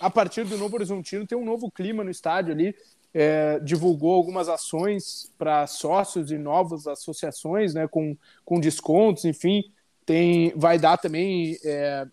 a 0.00 0.10
partir 0.10 0.44
do 0.44 0.58
Novo 0.58 0.74
Horizontino 0.74 1.26
tem 1.26 1.38
um 1.38 1.44
novo 1.44 1.70
clima 1.70 2.04
no 2.04 2.10
estádio 2.10 2.52
ali 2.52 2.74
é, 3.18 3.58
divulgou 3.60 4.12
algumas 4.12 4.46
ações 4.46 5.32
para 5.38 5.66
sócios 5.66 6.30
e 6.30 6.36
novas 6.36 6.86
associações, 6.86 7.72
né, 7.72 7.88
com, 7.88 8.14
com 8.44 8.60
descontos, 8.60 9.24
enfim, 9.24 9.64
tem, 10.04 10.52
vai 10.54 10.78
dar 10.78 10.98
também 10.98 11.56
é, 11.64 12.06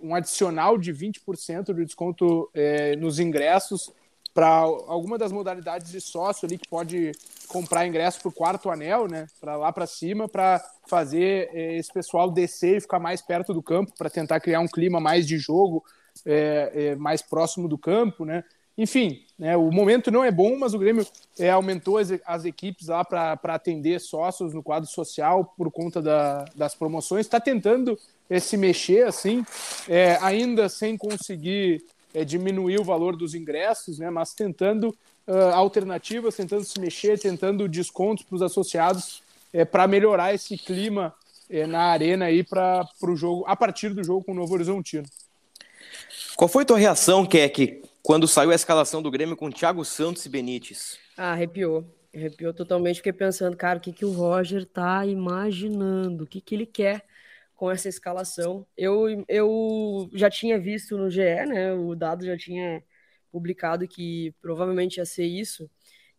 um 0.00 0.14
adicional 0.14 0.78
de 0.78 0.94
20% 0.94 1.74
de 1.74 1.84
desconto 1.84 2.48
é, 2.54 2.94
nos 2.94 3.18
ingressos 3.18 3.92
para 4.32 4.58
alguma 4.58 5.18
das 5.18 5.32
modalidades 5.32 5.90
de 5.90 6.00
sócio 6.00 6.46
ali 6.46 6.56
que 6.56 6.68
pode 6.68 7.10
comprar 7.48 7.84
ingresso 7.84 8.20
para 8.20 8.28
o 8.28 8.32
quarto 8.32 8.70
anel, 8.70 9.08
né, 9.08 9.26
para 9.40 9.56
lá 9.56 9.72
para 9.72 9.88
cima, 9.88 10.28
para 10.28 10.64
fazer 10.86 11.50
é, 11.52 11.76
esse 11.76 11.92
pessoal 11.92 12.30
descer 12.30 12.76
e 12.76 12.80
ficar 12.80 13.00
mais 13.00 13.20
perto 13.20 13.52
do 13.52 13.62
campo, 13.62 13.92
para 13.98 14.08
tentar 14.08 14.38
criar 14.38 14.60
um 14.60 14.68
clima 14.68 15.00
mais 15.00 15.26
de 15.26 15.36
jogo, 15.36 15.84
é, 16.24 16.70
é, 16.74 16.94
mais 16.94 17.22
próximo 17.22 17.66
do 17.66 17.76
campo, 17.76 18.24
né? 18.24 18.44
Enfim, 18.76 19.24
né, 19.38 19.56
o 19.56 19.70
momento 19.70 20.10
não 20.10 20.24
é 20.24 20.30
bom, 20.30 20.58
mas 20.58 20.74
o 20.74 20.78
Grêmio 20.78 21.06
é, 21.38 21.50
aumentou 21.50 21.98
as, 21.98 22.08
as 22.24 22.44
equipes 22.44 22.88
lá 22.88 23.04
para 23.04 23.38
atender 23.54 24.00
sócios 24.00 24.52
no 24.52 24.62
quadro 24.62 24.88
social 24.88 25.54
por 25.56 25.70
conta 25.70 26.02
da, 26.02 26.44
das 26.56 26.74
promoções. 26.74 27.26
Está 27.26 27.40
tentando 27.40 27.98
é, 28.28 28.40
se 28.40 28.56
mexer 28.56 29.06
assim, 29.06 29.44
é, 29.88 30.18
ainda 30.20 30.68
sem 30.68 30.96
conseguir 30.96 31.84
é, 32.12 32.24
diminuir 32.24 32.80
o 32.80 32.84
valor 32.84 33.16
dos 33.16 33.34
ingressos, 33.34 33.98
né, 33.98 34.10
mas 34.10 34.34
tentando 34.34 34.88
uh, 35.26 35.54
alternativas, 35.54 36.36
tentando 36.36 36.64
se 36.64 36.78
mexer, 36.80 37.18
tentando 37.18 37.68
descontos 37.68 38.24
para 38.24 38.36
os 38.36 38.42
associados 38.42 39.22
para 39.70 39.86
melhorar 39.86 40.34
esse 40.34 40.58
clima 40.58 41.14
na 41.68 41.84
arena 41.84 42.24
aí 42.24 42.42
para 42.42 42.88
o 43.02 43.14
jogo, 43.14 43.44
a 43.46 43.54
partir 43.54 43.90
do 43.90 44.02
jogo 44.02 44.24
com 44.24 44.32
o 44.32 44.34
Novo 44.34 44.52
Horizontino. 44.52 45.06
Qual 46.34 46.48
foi 46.48 46.64
a 46.64 46.66
tua 46.66 46.78
reação, 46.78 47.24
Keck, 47.24 47.84
quando 48.04 48.28
saiu 48.28 48.50
a 48.50 48.54
escalação 48.54 49.00
do 49.00 49.10
Grêmio 49.10 49.34
com 49.34 49.50
Thiago 49.50 49.82
Santos 49.82 50.26
e 50.26 50.28
Benítez? 50.28 50.98
Ah, 51.16 51.32
arrepiou. 51.32 51.82
Arrepiou 52.14 52.52
totalmente. 52.52 52.96
Fiquei 52.96 53.14
pensando, 53.14 53.56
cara, 53.56 53.78
o 53.78 53.80
que, 53.80 53.94
que 53.94 54.04
o 54.04 54.12
Roger 54.12 54.66
tá 54.66 55.06
imaginando? 55.06 56.24
O 56.24 56.26
que, 56.26 56.38
que 56.38 56.54
ele 56.54 56.66
quer 56.66 57.02
com 57.56 57.70
essa 57.70 57.88
escalação? 57.88 58.66
Eu, 58.76 59.24
eu 59.26 60.10
já 60.12 60.28
tinha 60.28 60.58
visto 60.58 60.98
no 60.98 61.08
GE, 61.08 61.46
né? 61.46 61.72
O 61.72 61.94
Dado 61.94 62.26
já 62.26 62.36
tinha 62.36 62.84
publicado 63.32 63.88
que 63.88 64.34
provavelmente 64.42 64.98
ia 64.98 65.06
ser 65.06 65.24
isso. 65.24 65.68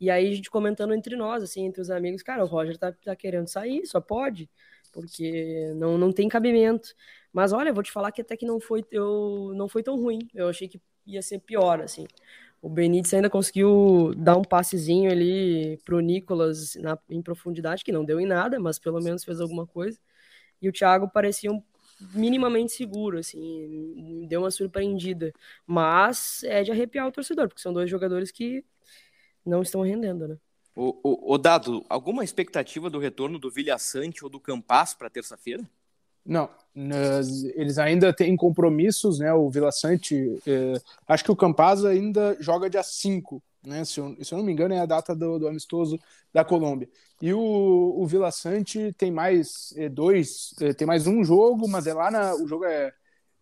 E 0.02 0.10
aí 0.10 0.28
a 0.28 0.36
gente 0.36 0.50
comentando 0.50 0.92
entre 0.92 1.16
nós, 1.16 1.44
assim, 1.44 1.68
entre 1.68 1.82
os 1.82 1.92
amigos, 1.92 2.24
cara, 2.24 2.44
o 2.44 2.48
Roger 2.48 2.80
tá, 2.80 2.92
tá 2.92 3.16
querendo 3.16 3.48
sair, 3.48 3.86
só 3.86 4.02
pode, 4.02 4.50
porque 4.92 5.72
não, 5.76 6.00
não 6.00 6.12
tem 6.12 6.28
cabimento. 6.28 6.96
Mas 7.32 7.54
olha, 7.54 7.72
vou 7.72 7.84
te 7.84 7.92
falar 7.92 8.12
que 8.12 8.22
até 8.22 8.36
que 8.36 8.46
não 8.46 8.60
foi, 8.60 8.84
eu, 8.92 9.54
não 9.56 9.70
foi 9.70 9.84
tão 9.84 9.96
ruim. 9.96 10.28
Eu 10.34 10.50
achei 10.50 10.68
que 10.68 10.82
ia 11.06 11.22
ser 11.22 11.40
pior, 11.40 11.82
assim. 11.82 12.08
O 12.62 12.70
Benítez 12.70 13.14
ainda 13.14 13.30
conseguiu 13.30 14.14
dar 14.18 14.38
um 14.38 14.44
passezinho 14.44 15.12
ali 15.12 15.78
pro 15.86 16.00
Nicolas 16.00 16.76
na, 16.76 16.98
em 17.10 17.22
profundidade, 17.22 17.84
que 17.84 17.92
não 17.92 18.04
deu 18.04 18.20
em 18.20 18.26
nada, 18.26 18.60
mas 18.60 18.80
pelo 18.80 19.00
menos 19.00 19.24
fez 19.24 19.40
alguma 19.40 19.68
coisa. 19.68 20.00
E 20.62 20.68
o 20.68 20.72
Thiago 20.72 21.08
parecia 21.08 21.52
um, 21.52 21.62
minimamente 22.14 22.72
seguro, 22.72 23.20
assim, 23.20 24.26
deu 24.28 24.42
uma 24.42 24.52
surpreendida. 24.52 25.32
Mas 25.66 26.44
é 26.44 26.64
de 26.64 26.72
arrepiar 26.72 27.08
o 27.08 27.12
torcedor, 27.12 27.48
porque 27.48 27.62
são 27.62 27.74
dois 27.74 27.90
jogadores 27.90 28.32
que 28.32 28.66
não 29.46 29.62
estão 29.62 29.82
rendendo, 29.82 30.28
né? 30.28 30.38
O, 30.76 31.00
o, 31.04 31.34
o 31.36 31.38
Dado, 31.38 31.86
alguma 31.88 32.24
expectativa 32.24 32.90
do 32.90 33.00
retorno 33.00 33.40
do 33.40 33.50
Vilha 33.50 33.78
Sante 33.78 34.24
ou 34.24 34.30
do 34.30 34.40
Campas 34.40 34.94
para 34.94 35.10
terça-feira? 35.10 35.64
Não, 36.26 36.50
eles 37.56 37.78
ainda 37.78 38.12
têm 38.12 38.36
compromissos, 38.36 39.20
né? 39.20 39.32
O 39.34 39.50
Vila 39.50 39.72
Sante, 39.72 40.42
é, 40.48 40.74
acho 41.08 41.24
que 41.24 41.32
o 41.32 41.36
Campaz 41.36 41.86
ainda 41.86 42.36
joga 42.40 42.70
dia 42.70 42.82
5, 42.82 43.42
né? 43.64 43.86
Se 43.86 44.00
eu, 44.00 44.18
se 44.24 44.34
eu, 44.34 44.40
não 44.40 44.46
me 44.46 44.52
engano, 44.52 44.74
é 44.74 44.80
a 44.80 44.86
data 44.86 45.16
do, 45.16 45.38
do 45.38 45.48
amistoso 45.48 46.00
da 46.34 46.44
Colômbia. 46.44 46.90
E 47.22 47.32
o, 47.32 47.40
o 47.40 48.06
Vila 48.08 48.32
Sante 48.32 48.92
tem 48.94 49.12
mais 49.12 49.74
é, 49.78 49.88
dois, 49.88 50.54
é, 50.60 50.74
tem 50.74 50.88
mais 50.88 51.06
um 51.06 51.24
jogo, 51.24 51.68
mas 51.68 51.86
é 51.86 51.94
lá 51.94 52.10
na. 52.10 52.34
O 52.36 52.48
jogo 52.48 52.66
é, 52.66 52.92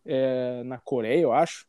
é 0.04 0.62
na 0.64 0.78
Coreia, 0.78 1.22
eu 1.22 1.32
acho, 1.32 1.66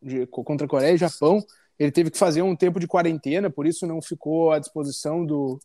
de, 0.00 0.26
contra 0.26 0.66
a 0.66 0.70
Coreia 0.70 0.94
e 0.94 0.96
Japão. 0.96 1.44
Ele 1.78 1.90
teve 1.90 2.10
que 2.10 2.18
fazer 2.18 2.42
um 2.42 2.54
tempo 2.54 2.78
de 2.78 2.86
quarentena, 2.86 3.50
por 3.50 3.66
isso 3.66 3.86
não 3.86 4.00
ficou 4.00 4.52
à 4.52 4.58
disposição 4.60 5.26
do, 5.26 5.58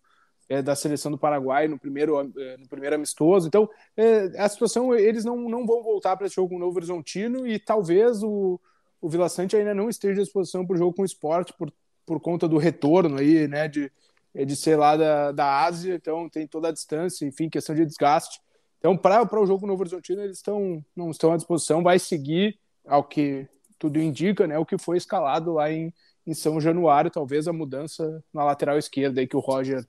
é, 0.50 0.62
da 0.62 0.76
seleção 0.76 1.12
do 1.12 1.18
Paraguai 1.18 1.68
no 1.68 1.78
primeiro, 1.78 2.20
é, 2.20 2.58
no 2.58 2.68
primeiro 2.68 2.96
amistoso. 2.96 3.48
Então, 3.48 3.70
é, 3.96 4.32
a 4.38 4.48
situação, 4.48 4.96
eles 4.96 5.26
não, 5.26 5.38
não 5.50 5.66
vão 5.66 5.84
voltar 5.84 6.16
para 6.16 6.28
esse 6.28 6.36
jogo 6.36 6.50
com 6.50 6.56
o 6.56 6.60
Novo 6.60 6.78
Horizontino 6.78 7.48
e 7.48 7.60
talvez 7.60 8.24
o, 8.24 8.60
o 9.02 9.10
Vila 9.10 9.30
Sante 9.30 9.56
ainda 9.56 9.74
não 9.74 9.90
esteja 9.90 10.22
à 10.22 10.24
disposição 10.24 10.66
para 10.66 10.76
o 10.76 10.78
jogo 10.78 10.96
com 10.96 11.02
o 11.02 11.06
esporte 11.06 11.54
por, 11.54 11.72
por 12.06 12.20
conta 12.20 12.48
do 12.48 12.58
retorno 12.58 13.18
aí, 13.18 13.48
né, 13.48 13.68
de, 13.68 13.92
é, 14.34 14.46
de 14.46 14.56
ser 14.56 14.78
lá 14.78 14.96
da, 14.96 15.32
da 15.32 15.66
Ásia, 15.66 15.96
então 15.96 16.30
tem 16.30 16.48
toda 16.48 16.70
a 16.70 16.72
distância, 16.72 17.26
enfim, 17.26 17.50
questão 17.50 17.76
de 17.76 17.86
desgaste. 17.86 18.40
Então, 18.80 18.96
para 18.96 19.24
o 19.24 19.46
jogo 19.46 19.60
com 19.60 19.66
o 19.66 19.70
Novo 19.70 19.82
Horizontino, 19.82 20.22
eles 20.22 20.38
estão, 20.38 20.84
não 20.96 21.12
estão 21.12 21.34
à 21.34 21.38
disposição, 21.38 21.84
vai 21.84 22.00
seguir 22.00 22.58
ao 22.86 23.04
que 23.04 23.48
tudo 23.78 24.00
indica, 24.00 24.48
né, 24.48 24.58
o 24.58 24.66
que 24.66 24.78
foi 24.78 24.98
escalado 24.98 25.54
lá 25.54 25.72
em, 25.72 25.94
em 26.26 26.34
São 26.34 26.62
Januário, 26.62 27.12
talvez 27.12 27.48
a 27.48 27.54
mudança 27.54 28.24
na 28.34 28.46
lateral 28.46 28.78
esquerda 28.78 29.20
aí 29.20 29.28
que 29.28 29.36
o 29.36 29.42
Roger 29.42 29.86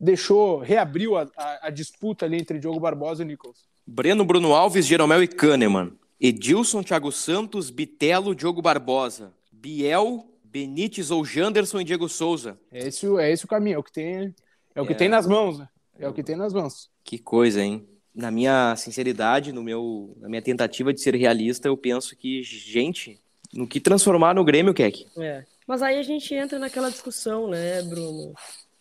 deixou, 0.00 0.58
reabriu 0.58 1.16
a, 1.16 1.28
a, 1.36 1.68
a, 1.68 1.70
disputa 1.70 2.24
ali 2.24 2.36
entre 2.36 2.58
Diogo 2.58 2.80
Barbosa 2.80 3.22
e 3.22 3.26
Nicolas? 3.26 3.64
Breno, 3.86 4.24
Bruno 4.24 4.54
Alves, 4.54 4.86
Jeromel 4.86 5.22
e 5.22 5.28
Kahneman. 5.28 5.92
Edilson, 6.20 6.82
Thiago 6.82 7.12
Santos, 7.12 7.70
Bitelo, 7.70 8.34
Diogo 8.34 8.62
Barbosa. 8.62 9.32
Biel, 9.52 10.26
Benítez 10.44 11.10
ou 11.10 11.24
Janderson 11.24 11.80
e 11.80 11.84
Diego 11.84 12.08
Souza. 12.08 12.58
É 12.70 12.86
esse, 12.86 13.06
é 13.18 13.32
esse 13.32 13.44
o 13.44 13.48
caminho, 13.48 13.76
é 13.76 13.78
o 13.78 13.82
que 13.82 13.92
tem, 13.92 14.34
é 14.74 14.80
o 14.80 14.86
que 14.86 14.92
é... 14.92 14.96
tem 14.96 15.08
nas 15.08 15.26
mãos, 15.26 15.58
né? 15.58 15.68
É 15.98 16.08
o 16.08 16.12
que 16.12 16.22
tem 16.22 16.36
nas 16.36 16.52
mãos. 16.52 16.90
Que 17.02 17.18
coisa, 17.18 17.62
hein? 17.62 17.86
Na 18.14 18.30
minha 18.30 18.74
sinceridade, 18.76 19.52
no 19.52 19.62
meu, 19.62 20.16
na 20.20 20.28
minha 20.28 20.42
tentativa 20.42 20.92
de 20.92 21.00
ser 21.00 21.14
realista, 21.14 21.68
eu 21.68 21.76
penso 21.76 22.16
que, 22.16 22.42
gente, 22.42 23.20
no 23.52 23.66
que 23.66 23.80
transformar 23.80 24.34
no 24.34 24.44
Grêmio, 24.44 24.74
Keck. 24.74 25.06
É. 25.18 25.44
Mas 25.66 25.82
aí 25.82 25.98
a 25.98 26.02
gente 26.02 26.34
entra 26.34 26.58
naquela 26.58 26.90
discussão, 26.90 27.48
né, 27.48 27.82
Bruno? 27.82 28.34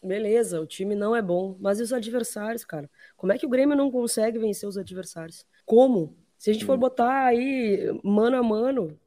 Beleza, 0.04 0.60
o 0.60 0.66
time 0.66 0.96
não 0.96 1.16
é 1.16 1.22
bom, 1.22 1.56
mas 1.60 1.80
e 1.80 1.84
os 1.84 1.94
adversários, 1.94 2.66
cara? 2.66 2.90
Como 3.16 3.32
é 3.32 3.38
que 3.38 3.46
o 3.46 3.50
Grêmio 3.50 3.76
não 3.76 3.90
consegue 3.90 4.38
vencer 4.38 4.68
os 4.68 4.78
adversários? 4.78 5.46
Como? 5.66 6.16
Se 6.38 6.50
a 6.50 6.54
gente 6.54 6.66
for 6.66 6.78
botar 6.78 7.26
aí 7.26 7.90
mano 8.04 8.36
a 8.36 8.44
mano 8.44 9.00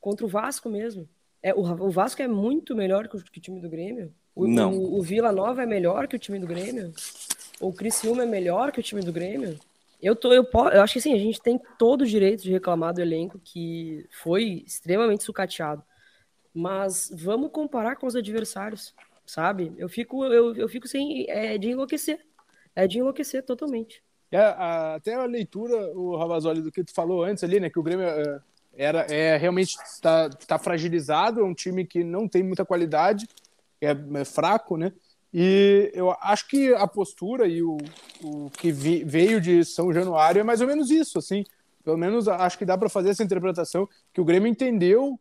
contra 0.00 0.24
o 0.24 0.28
Vasco 0.28 0.68
mesmo. 0.68 1.08
É, 1.42 1.54
o, 1.54 1.60
o 1.60 1.90
Vasco 1.90 2.22
é 2.22 2.28
muito 2.28 2.74
melhor 2.74 3.08
que 3.08 3.16
o, 3.16 3.22
que 3.22 3.38
o 3.38 3.42
time 3.42 3.60
do 3.60 3.68
Grêmio. 3.68 4.12
O, 4.34 4.46
não. 4.46 4.72
O, 4.72 4.98
o, 4.98 5.02
Vila 5.02 5.30
Nova 5.30 5.62
é 5.62 5.66
melhor 5.66 6.08
que 6.08 6.16
o 6.16 6.18
time 6.18 6.38
do 6.38 6.46
Grêmio. 6.46 6.92
O 7.60 7.72
Criciúma 7.72 8.22
é 8.22 8.26
melhor 8.26 8.72
que 8.72 8.80
o 8.80 8.82
time 8.82 9.02
do 9.02 9.12
Grêmio. 9.12 9.58
Eu, 10.00 10.16
tô, 10.16 10.32
eu, 10.32 10.48
eu 10.72 10.82
acho 10.82 10.94
que 10.94 10.98
assim, 10.98 11.12
a 11.12 11.18
gente 11.18 11.40
tem 11.40 11.60
todo 11.78 12.02
o 12.02 12.06
direito 12.06 12.42
de 12.42 12.50
reclamar 12.50 12.94
do 12.94 13.02
elenco 13.02 13.38
que 13.38 14.06
foi 14.10 14.62
extremamente 14.66 15.24
sucateado. 15.24 15.82
Mas 16.54 17.12
vamos 17.14 17.50
comparar 17.52 17.96
com 17.96 18.06
os 18.06 18.16
adversários 18.16 18.94
sabe? 19.30 19.72
Eu 19.78 19.88
fico, 19.88 20.24
eu, 20.24 20.54
eu 20.56 20.68
fico 20.68 20.88
sem 20.88 21.24
é, 21.28 21.56
de 21.56 21.68
enlouquecer. 21.68 22.18
É 22.74 22.86
de 22.86 22.98
enlouquecer 22.98 23.44
totalmente. 23.44 24.02
É, 24.32 24.38
a, 24.38 24.96
até 24.96 25.14
a 25.14 25.24
leitura, 25.24 25.76
o 25.96 26.16
Ravazoli, 26.16 26.60
do 26.60 26.72
que 26.72 26.82
tu 26.82 26.92
falou 26.92 27.22
antes 27.22 27.44
ali, 27.44 27.60
né? 27.60 27.70
Que 27.70 27.78
o 27.78 27.82
Grêmio 27.82 28.06
é, 28.06 28.40
era, 28.74 29.00
é, 29.08 29.36
realmente 29.36 29.76
está 29.84 30.28
tá 30.28 30.58
fragilizado, 30.58 31.40
é 31.40 31.44
um 31.44 31.54
time 31.54 31.86
que 31.86 32.02
não 32.02 32.28
tem 32.28 32.42
muita 32.42 32.64
qualidade, 32.64 33.28
é, 33.80 33.90
é 33.90 34.24
fraco, 34.24 34.76
né? 34.76 34.92
E 35.32 35.92
eu 35.94 36.10
acho 36.20 36.48
que 36.48 36.74
a 36.74 36.88
postura 36.88 37.46
e 37.46 37.62
o, 37.62 37.78
o 38.22 38.50
que 38.50 38.72
vi, 38.72 39.04
veio 39.04 39.40
de 39.40 39.64
São 39.64 39.92
Januário 39.92 40.40
é 40.40 40.42
mais 40.42 40.60
ou 40.60 40.66
menos 40.66 40.90
isso, 40.90 41.18
assim. 41.18 41.44
Pelo 41.84 41.96
menos 41.96 42.26
acho 42.26 42.58
que 42.58 42.64
dá 42.64 42.76
para 42.76 42.88
fazer 42.88 43.10
essa 43.10 43.22
interpretação 43.22 43.88
que 44.12 44.20
o 44.20 44.24
Grêmio 44.24 44.50
entendeu 44.50 45.18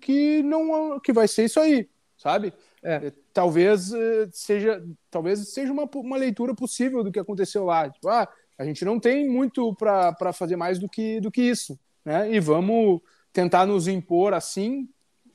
que 0.00 0.42
não 0.44 0.98
que 1.00 1.12
vai 1.12 1.26
ser 1.26 1.44
isso 1.44 1.58
aí, 1.58 1.88
sabe? 2.16 2.52
É. 2.82 3.12
Talvez 3.38 3.92
eh, 3.92 4.28
seja, 4.32 4.84
talvez 5.08 5.50
seja 5.50 5.72
uma, 5.72 5.88
uma 5.94 6.16
leitura 6.16 6.56
possível 6.56 7.04
do 7.04 7.12
que 7.12 7.20
aconteceu 7.20 7.64
lá. 7.64 7.88
Tipo, 7.88 8.08
ah, 8.08 8.28
a 8.58 8.64
gente 8.64 8.84
não 8.84 8.98
tem 8.98 9.28
muito 9.28 9.72
para 9.76 10.32
fazer 10.32 10.56
mais 10.56 10.76
do 10.76 10.88
que, 10.88 11.20
do 11.20 11.30
que 11.30 11.42
isso, 11.42 11.78
né? 12.04 12.28
E 12.32 12.40
vamos 12.40 13.00
tentar 13.32 13.64
nos 13.64 13.86
impor 13.86 14.34
assim 14.34 14.88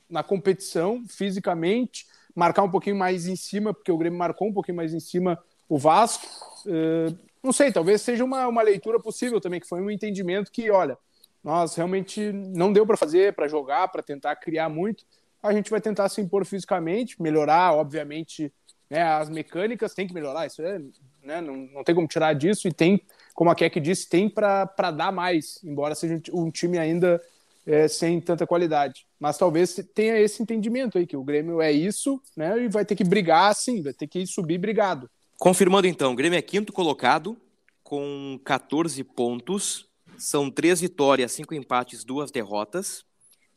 na 0.06 0.22
competição, 0.22 1.02
fisicamente, 1.08 2.04
marcar 2.34 2.64
um 2.64 2.70
pouquinho 2.70 2.96
mais 2.96 3.26
em 3.26 3.36
cima, 3.36 3.72
porque 3.72 3.90
o 3.90 3.96
Grêmio 3.96 4.18
marcou 4.18 4.48
um 4.48 4.52
pouquinho 4.52 4.76
mais 4.76 4.92
em 4.92 5.00
cima 5.00 5.42
o 5.66 5.78
Vasco. 5.78 6.26
Uh, 6.66 7.18
não 7.42 7.54
sei, 7.54 7.72
talvez 7.72 8.02
seja 8.02 8.22
uma, 8.22 8.46
uma 8.46 8.60
leitura 8.60 9.00
possível 9.00 9.40
também, 9.40 9.60
que 9.60 9.66
foi 9.66 9.80
um 9.80 9.90
entendimento 9.90 10.52
que, 10.52 10.70
olha, 10.70 10.98
nós 11.42 11.74
realmente 11.74 12.20
não 12.32 12.70
deu 12.70 12.86
para 12.86 12.98
fazer, 12.98 13.32
para 13.32 13.48
jogar, 13.48 13.88
para 13.88 14.02
tentar 14.02 14.36
criar 14.36 14.68
muito 14.68 15.06
a 15.44 15.52
gente 15.52 15.70
vai 15.70 15.80
tentar 15.80 16.08
se 16.08 16.20
impor 16.20 16.44
fisicamente, 16.46 17.20
melhorar, 17.20 17.74
obviamente, 17.74 18.50
né, 18.88 19.02
as 19.02 19.28
mecânicas, 19.28 19.92
tem 19.92 20.06
que 20.06 20.14
melhorar, 20.14 20.46
isso 20.46 20.62
é, 20.62 20.78
né, 21.22 21.40
não, 21.42 21.56
não 21.56 21.84
tem 21.84 21.94
como 21.94 22.08
tirar 22.08 22.32
disso, 22.32 22.66
e 22.66 22.72
tem, 22.72 23.02
como 23.34 23.50
a 23.50 23.54
Keck 23.54 23.78
disse, 23.78 24.08
tem 24.08 24.28
para 24.28 24.90
dar 24.90 25.12
mais, 25.12 25.60
embora 25.62 25.94
seja 25.94 26.20
um 26.32 26.50
time 26.50 26.78
ainda 26.78 27.22
é, 27.66 27.86
sem 27.88 28.20
tanta 28.22 28.46
qualidade. 28.46 29.06
Mas 29.20 29.36
talvez 29.36 29.74
tenha 29.94 30.18
esse 30.18 30.42
entendimento 30.42 30.96
aí, 30.96 31.06
que 31.06 31.16
o 31.16 31.22
Grêmio 31.22 31.60
é 31.60 31.70
isso, 31.70 32.18
né, 32.34 32.58
e 32.62 32.68
vai 32.68 32.86
ter 32.86 32.96
que 32.96 33.04
brigar 33.04 33.54
sim, 33.54 33.82
vai 33.82 33.92
ter 33.92 34.06
que 34.06 34.26
subir 34.26 34.56
brigado. 34.56 35.10
Confirmando 35.38 35.86
então, 35.86 36.12
o 36.12 36.16
Grêmio 36.16 36.38
é 36.38 36.42
quinto 36.42 36.72
colocado, 36.72 37.36
com 37.82 38.40
14 38.46 39.04
pontos, 39.04 39.86
são 40.16 40.50
três 40.50 40.80
vitórias, 40.80 41.32
cinco 41.32 41.54
empates, 41.54 42.02
duas 42.02 42.30
derrotas, 42.30 43.04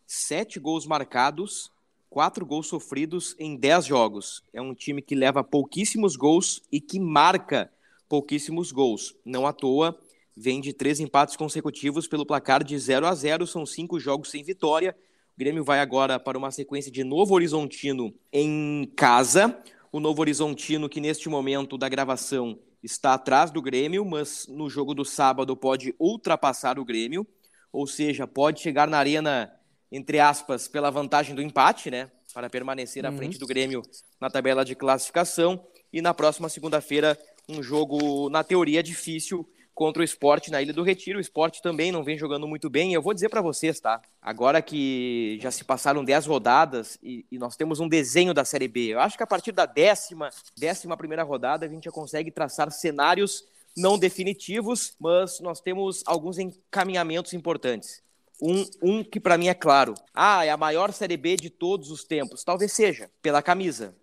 sete 0.06 0.60
gols 0.60 0.86
marcados, 0.86 1.71
quatro 2.18 2.44
gols 2.48 2.66
sofridos 2.66 3.36
em 3.38 3.56
dez 3.56 3.86
jogos. 3.86 4.42
É 4.52 4.60
um 4.60 4.74
time 4.74 5.04
que 5.04 5.14
leva 5.14 5.44
pouquíssimos 5.44 6.16
gols 6.16 6.64
e 6.72 6.82
que 6.82 7.00
marca 7.00 7.72
pouquíssimos 8.10 8.72
gols. 8.72 9.16
Não 9.24 9.46
à 9.46 9.54
toa, 9.54 9.96
vem 10.36 10.60
de 10.60 10.74
três 10.74 11.00
empates 11.00 11.36
consecutivos 11.36 12.08
pelo 12.08 12.26
placar 12.26 12.64
de 12.64 12.76
0 12.76 13.06
a 13.06 13.14
0 13.14 13.46
São 13.46 13.68
cinco 13.68 14.00
jogos 14.00 14.32
sem 14.32 14.44
vitória, 14.44 14.98
Grêmio 15.38 15.64
vai 15.64 15.80
agora 15.80 16.20
para 16.20 16.40
uma 16.40 16.50
sequência 16.50 16.92
de 16.92 17.04
Novo 17.04 17.36
Horizontino 17.36 18.12
em 18.34 18.92
casa. 18.96 19.56
O 19.92 20.00
Novo 20.00 20.20
Horizontino, 20.22 20.90
que 20.90 21.00
neste 21.00 21.30
momento 21.30 21.78
da 21.78 21.88
gravação 21.88 22.58
está 22.82 23.14
atrás 23.14 23.52
do 23.52 23.62
Grêmio, 23.62 24.04
mas 24.04 24.48
no 24.48 24.72
jogo 24.72 24.96
do 24.96 25.06
sábado 25.06 25.56
pode 25.56 25.94
ultrapassar 26.00 26.80
o 26.80 26.84
Grêmio, 26.84 27.28
ou 27.72 27.86
seja, 27.86 28.26
pode 28.26 28.60
chegar 28.60 28.88
na 28.88 28.98
arena, 28.98 29.54
entre 29.91 30.19
aspas, 30.19 30.67
pela 30.67 30.89
vantagem 30.89 31.36
do 31.36 31.41
empate, 31.41 31.89
né? 31.89 32.12
Para 32.34 32.50
permanecer 32.50 33.06
à 33.06 33.10
uhum. 33.10 33.17
frente 33.17 33.38
do 33.38 33.47
Grêmio 33.47 33.82
na 34.19 34.30
tabela 34.30 34.63
de 34.63 34.76
classificação. 34.76 35.65
E 35.91 36.02
na 36.02 36.13
próxima 36.13 36.50
segunda-feira, 36.50 37.17
um 37.47 37.63
jogo, 37.63 38.30
na 38.30 38.43
teoria, 38.43 38.84
difícil 38.84 39.47
contra 39.73 40.02
o 40.02 40.04
esporte 40.04 40.50
na 40.50 40.60
Ilha 40.60 40.73
do 40.73 40.82
Retiro. 40.82 41.19
O 41.19 41.21
esporte 41.21 41.62
também 41.62 41.91
não 41.91 42.04
vem 42.04 42.17
jogando 42.17 42.47
muito 42.47 42.67
bem. 42.67 42.93
Eu 42.93 43.02
vou 43.02 43.13
dizer 43.13 43.30
para 43.30 43.41
vocês, 43.41 43.80
tá? 43.80 44.02
Agora 44.19 44.60
que 44.62 45.38
já 45.39 45.52
se 45.52 45.63
passaram 45.63 46.04
10 46.04 46.26
rodadas 46.26 46.97
e, 47.02 47.26
e, 47.32 47.38
nós 47.38 47.56
temos 47.56 47.80
um 47.80 47.88
desenho 47.88 48.34
da 48.34 48.43
Série 48.43 48.67
B, 48.67 48.88
eu 48.88 49.00
acho 49.00 49.15
que 49.15 49.23
a 49.23 49.28
partir 49.28 49.52
da 49.52 49.67
décima, 49.67 50.32
décima 50.58 50.97
primeira 50.97 51.21
rodada 51.21 51.65
a 51.65 51.69
gente 51.69 51.86
já 51.86 51.91
consegue 51.91 52.32
traçar 52.32 52.71
cenários 52.71 53.43
não 53.78 54.00
definitivos, 54.00 54.95
mas 55.00 55.39
nós 55.39 55.62
temos 55.62 56.02
alguns 56.08 56.39
encaminhamentos 56.39 57.34
importantes. 57.34 58.02
Um, 58.41 58.65
um 58.82 59.04
que 59.04 59.19
para 59.19 59.38
mim 59.38 59.47
é 59.47 59.54
claro. 59.54 59.95
Ah, 60.13 60.45
é 60.45 60.50
a 60.50 60.58
maior 60.58 60.91
Série 60.93 61.17
B 61.17 61.36
de 61.36 61.50
todos 61.50 61.89
os 61.89 62.04
tempos. 62.04 62.43
Talvez 62.43 62.71
seja, 62.71 63.10
pela 63.21 63.41
camisa, 63.41 63.95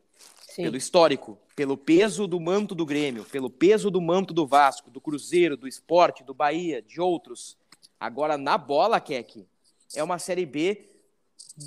Sim. 0.49 0.65
pelo 0.65 0.77
histórico, 0.77 1.39
pelo 1.55 1.77
peso 1.77 2.27
do 2.27 2.41
manto 2.41 2.75
do 2.75 2.85
Grêmio, 2.85 3.25
pelo 3.25 3.49
peso 3.49 3.91
do 3.91 4.01
manto 4.01 4.35
do 4.35 4.47
Vasco, 4.47 4.91
do 4.91 5.01
Cruzeiro, 5.01 5.57
do 5.57 5.69
Esporte, 5.69 6.25
do 6.25 6.35
Bahia, 6.35 6.83
de 6.83 7.01
outros. 7.01 7.57
Agora, 7.99 8.37
na 8.37 8.59
bola, 8.59 9.01
Keck, 9.01 9.47
é 9.95 10.03
uma 10.03 10.19
Série 10.19 10.47
B 10.47 10.89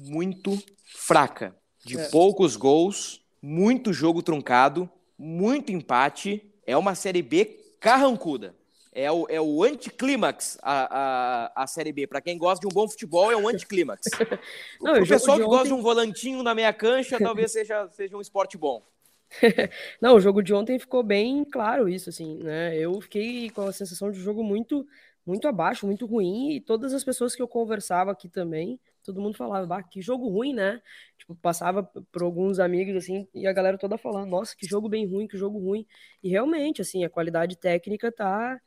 muito 0.04 0.62
fraca, 0.86 1.56
de 1.86 1.98
é. 1.98 2.10
poucos 2.10 2.56
gols, 2.56 3.22
muito 3.42 3.94
jogo 3.94 4.22
truncado, 4.22 4.90
muito 5.18 5.72
empate. 5.72 6.44
É 6.66 6.76
uma 6.76 6.96
Série 6.96 7.22
B 7.22 7.46
carrancuda. 7.80 8.56
É 9.00 9.12
o, 9.12 9.28
é 9.30 9.40
o 9.40 9.64
anticlímax 9.64 10.58
a, 10.64 11.52
a, 11.54 11.64
a 11.64 11.68
Série 11.68 11.92
B. 11.92 12.08
Para 12.08 12.20
quem 12.20 12.36
gosta 12.36 12.62
de 12.62 12.66
um 12.66 12.74
bom 12.74 12.90
futebol, 12.90 13.32
é 13.32 13.38
um 13.38 13.48
anticlímax. 13.48 14.08
o 14.82 15.08
pessoal 15.08 15.38
que 15.38 15.44
ontem... 15.44 15.56
gosta 15.56 15.68
de 15.68 15.74
um 15.76 15.84
volantinho 15.84 16.42
na 16.42 16.56
meia 16.56 16.74
cancha, 16.74 17.20
talvez 17.20 17.52
seja, 17.52 17.88
seja 17.90 18.18
um 18.18 18.22
esporte 18.22 18.58
bom. 18.58 18.82
Não, 20.02 20.16
o 20.16 20.20
jogo 20.20 20.42
de 20.42 20.52
ontem 20.52 20.80
ficou 20.80 21.04
bem 21.04 21.46
claro 21.46 21.88
isso, 21.88 22.10
assim, 22.10 22.40
né? 22.40 22.76
Eu 22.76 23.00
fiquei 23.00 23.52
com 23.52 23.68
a 23.68 23.72
sensação 23.72 24.10
de 24.10 24.20
jogo 24.20 24.44
muito, 24.44 24.84
muito 25.24 25.48
abaixo, 25.48 25.86
muito 25.86 26.08
ruim, 26.08 26.54
e 26.54 26.60
todas 26.60 26.92
as 26.92 27.04
pessoas 27.04 27.36
que 27.36 27.42
eu 27.42 27.48
conversava 27.48 28.12
aqui 28.12 28.28
também, 28.28 28.80
todo 29.04 29.22
mundo 29.22 29.38
falava, 29.38 29.68
bah, 29.68 29.84
que 29.84 30.02
jogo 30.02 30.28
ruim, 30.28 30.54
né? 30.54 30.82
Tipo, 31.20 31.36
passava 31.36 31.84
por 31.84 32.24
alguns 32.24 32.58
amigos, 32.58 32.96
assim, 32.96 33.28
e 33.32 33.46
a 33.46 33.54
galera 33.54 33.78
toda 33.78 33.96
falando, 33.96 34.32
nossa, 34.32 34.56
que 34.58 34.66
jogo 34.66 34.90
bem 34.90 35.06
ruim, 35.06 35.28
que 35.28 35.38
jogo 35.38 35.60
ruim. 35.60 35.86
E 36.24 36.30
realmente, 36.30 36.82
assim, 36.82 37.04
a 37.06 37.10
qualidade 37.12 37.58
técnica 37.58 38.12
tá 38.12 38.60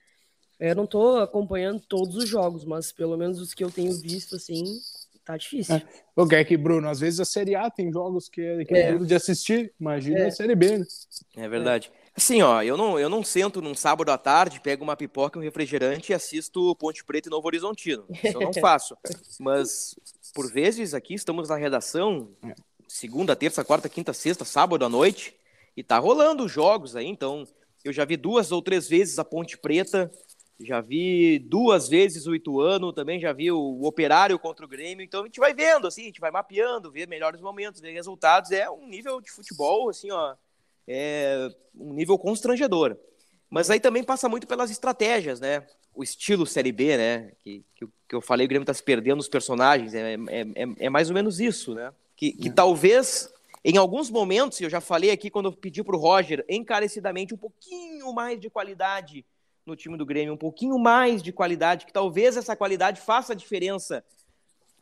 eu 0.60 0.74
não 0.76 0.86
tô 0.86 1.16
acompanhando 1.16 1.80
todos 1.80 2.16
os 2.16 2.28
jogos, 2.28 2.64
mas 2.64 2.92
pelo 2.92 3.16
menos 3.16 3.40
os 3.40 3.54
que 3.54 3.64
eu 3.64 3.70
tenho 3.70 3.92
visto, 3.94 4.36
assim, 4.36 4.62
tá 5.24 5.36
difícil. 5.36 5.76
É. 5.76 5.82
O 6.14 6.26
que 6.26 6.34
é 6.34 6.44
que, 6.44 6.56
Bruno, 6.56 6.88
às 6.88 7.00
vezes 7.00 7.18
a 7.18 7.24
Série 7.24 7.54
A 7.54 7.70
tem 7.70 7.90
jogos 7.90 8.28
que 8.28 8.42
é, 8.42 8.64
que 8.64 8.74
é. 8.74 8.90
é 8.90 8.98
de 8.98 9.14
assistir, 9.14 9.72
imagina 9.80 10.20
é. 10.20 10.26
a 10.26 10.30
Série 10.30 10.54
B, 10.54 10.78
né? 10.78 10.86
É 11.36 11.48
verdade. 11.48 11.90
Assim, 12.14 12.42
ó, 12.42 12.62
eu 12.62 12.76
não, 12.76 12.98
eu 12.98 13.08
não 13.08 13.24
sento 13.24 13.62
num 13.62 13.74
sábado 13.74 14.10
à 14.10 14.18
tarde, 14.18 14.60
pego 14.60 14.84
uma 14.84 14.96
pipoca 14.96 15.38
e 15.38 15.40
um 15.40 15.44
refrigerante 15.44 16.12
e 16.12 16.14
assisto 16.14 16.76
Ponte 16.76 17.02
Preta 17.04 17.28
e 17.28 17.30
Novo 17.30 17.46
Horizontino. 17.46 18.04
Isso 18.10 18.36
eu 18.36 18.40
não 18.40 18.52
faço. 18.60 18.94
Mas, 19.38 19.94
por 20.34 20.52
vezes, 20.52 20.92
aqui 20.92 21.14
estamos 21.14 21.48
na 21.48 21.56
redação, 21.56 22.28
é. 22.44 22.54
segunda, 22.86 23.34
terça, 23.34 23.64
quarta, 23.64 23.88
quinta, 23.88 24.12
sexta, 24.12 24.44
sábado 24.44 24.84
à 24.84 24.88
noite, 24.88 25.34
e 25.74 25.82
tá 25.82 25.98
rolando 25.98 26.44
os 26.44 26.52
jogos 26.52 26.96
aí, 26.96 27.06
então 27.06 27.46
eu 27.84 27.92
já 27.92 28.04
vi 28.04 28.16
duas 28.16 28.52
ou 28.52 28.60
três 28.60 28.88
vezes 28.88 29.18
a 29.18 29.24
Ponte 29.24 29.56
Preta 29.56 30.10
já 30.62 30.80
vi 30.80 31.38
duas 31.38 31.88
vezes 31.88 32.26
o 32.26 32.34
Ituano, 32.34 32.92
também 32.92 33.18
já 33.18 33.32
vi 33.32 33.50
o 33.50 33.82
Operário 33.82 34.38
contra 34.38 34.64
o 34.64 34.68
Grêmio, 34.68 35.04
então 35.04 35.22
a 35.22 35.24
gente 35.24 35.40
vai 35.40 35.54
vendo, 35.54 35.86
assim, 35.86 36.02
a 36.02 36.06
gente 36.06 36.20
vai 36.20 36.30
mapeando, 36.30 36.90
ver 36.90 37.08
melhores 37.08 37.40
momentos, 37.40 37.80
ver 37.80 37.92
resultados, 37.92 38.50
é 38.50 38.68
um 38.68 38.86
nível 38.86 39.20
de 39.20 39.30
futebol, 39.30 39.88
assim, 39.88 40.10
ó, 40.10 40.34
é 40.86 41.48
um 41.74 41.92
nível 41.94 42.18
constrangedor. 42.18 42.96
Mas 43.48 43.70
aí 43.70 43.80
também 43.80 44.04
passa 44.04 44.28
muito 44.28 44.46
pelas 44.46 44.70
estratégias, 44.70 45.40
né? 45.40 45.66
O 45.94 46.04
estilo 46.04 46.46
Série 46.46 46.70
B, 46.70 46.96
né? 46.96 47.32
Que, 47.40 47.64
que, 47.74 47.86
que 48.08 48.14
eu 48.14 48.20
falei, 48.20 48.46
o 48.46 48.48
Grêmio 48.48 48.66
tá 48.66 48.74
se 48.74 48.82
perdendo 48.82 49.18
os 49.18 49.28
personagens, 49.28 49.94
é, 49.94 50.14
é, 50.14 50.16
é, 50.16 50.66
é 50.78 50.90
mais 50.90 51.08
ou 51.08 51.14
menos 51.14 51.40
isso, 51.40 51.74
né? 51.74 51.92
Que, 52.14 52.32
que 52.32 52.48
é. 52.48 52.52
talvez, 52.52 53.32
em 53.64 53.76
alguns 53.76 54.10
momentos, 54.10 54.60
eu 54.60 54.70
já 54.70 54.80
falei 54.80 55.10
aqui 55.10 55.30
quando 55.30 55.46
eu 55.46 55.52
pedi 55.52 55.82
pro 55.82 55.98
Roger, 55.98 56.44
encarecidamente, 56.48 57.34
um 57.34 57.38
pouquinho 57.38 58.12
mais 58.12 58.38
de 58.38 58.50
qualidade 58.50 59.24
no 59.70 59.76
time 59.76 59.96
do 59.96 60.04
Grêmio, 60.04 60.34
um 60.34 60.36
pouquinho 60.36 60.78
mais 60.78 61.22
de 61.22 61.32
qualidade, 61.32 61.86
que 61.86 61.92
talvez 61.92 62.36
essa 62.36 62.56
qualidade 62.56 63.00
faça 63.00 63.32
a 63.32 63.36
diferença 63.36 64.04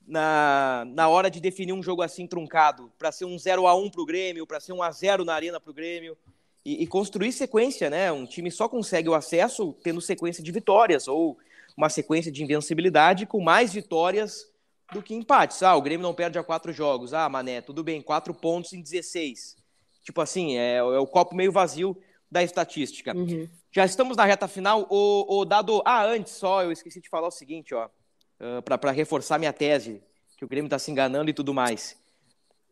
na, 0.07 0.85
na 0.89 1.09
hora 1.09 1.31
de 1.31 1.41
definir 1.41 1.75
um 1.75 1.83
jogo 1.83 2.03
assim 2.03 2.27
truncado, 2.27 2.91
para 2.99 3.13
ser 3.13 3.27
um 3.27 3.39
0 3.39 3.67
a 3.67 3.75
1 3.75 3.91
para 3.91 4.01
o 4.01 4.07
Grêmio, 4.07 4.47
para 4.47 4.59
ser 4.59 4.73
um 4.73 4.83
a 4.83 4.91
0 4.91 5.25
na 5.25 5.35
arena 5.35 5.61
para 5.61 5.71
o 5.71 5.75
Grêmio, 5.75 6.17
e, 6.65 6.83
e, 6.83 6.87
construir 6.87 7.33
sequência, 7.33 7.89
né? 7.89 8.11
Um 8.11 8.27
time 8.27 8.51
só 8.51 8.69
consegue 8.69 9.09
o 9.09 9.15
acesso 9.15 9.75
tendo 9.83 10.01
sequência 10.01 10.43
de 10.43 10.51
vitórias, 10.51 11.07
ou 11.07 11.39
uma 11.77 11.89
sequência 11.89 12.33
de 12.33 12.43
invencibilidade 12.43 13.27
com 13.27 13.41
mais 13.41 13.73
vitórias 13.73 14.51
do 14.93 15.03
que 15.03 15.15
empates. 15.15 15.63
Ah, 15.63 15.77
o 15.77 15.83
Grêmio 15.83 16.03
não 16.03 16.15
perde 16.15 16.39
a 16.39 16.43
quatro 16.43 16.73
jogos. 16.73 17.15
Ah, 17.15 17.29
Mané, 17.29 17.61
tudo 17.61 17.85
bem, 17.85 18.03
quatro 18.03 18.35
pontos 18.35 18.73
em 18.73 18.83
16. 18.83 19.57
Tipo 20.03 20.21
assim, 20.21 20.57
é, 20.57 20.77
é 20.77 20.99
o 20.99 21.07
copo 21.07 21.37
meio 21.37 21.53
vazio 21.53 21.97
da 22.31 22.43
estatística. 22.43 23.17
Uhum. 23.17 23.49
Já 23.71 23.85
estamos 23.85 24.17
na 24.17 24.25
reta 24.25 24.47
final. 24.49 24.87
O, 24.91 25.41
o, 25.41 25.45
dado. 25.45 25.83
Ah, 25.85 26.05
antes 26.05 26.33
só, 26.35 26.63
eu 26.63 26.73
esqueci 26.73 27.01
de 27.01 27.09
falar 27.09 27.29
o 27.29 27.33
seguinte, 27.33 27.75
ó. 27.75 27.87
Uh, 27.87 28.59
ah, 28.59 28.79
para 28.79 28.91
reforçar 28.93 29.39
minha 29.39 29.53
tese, 29.53 30.03
que 30.37 30.45
o 30.45 30.49
Grêmio 30.49 30.67
está 30.67 30.79
se 30.79 30.91
enganando 30.91 31.31
e 31.31 31.35
tudo 31.35 31.53
mais. 31.53 31.97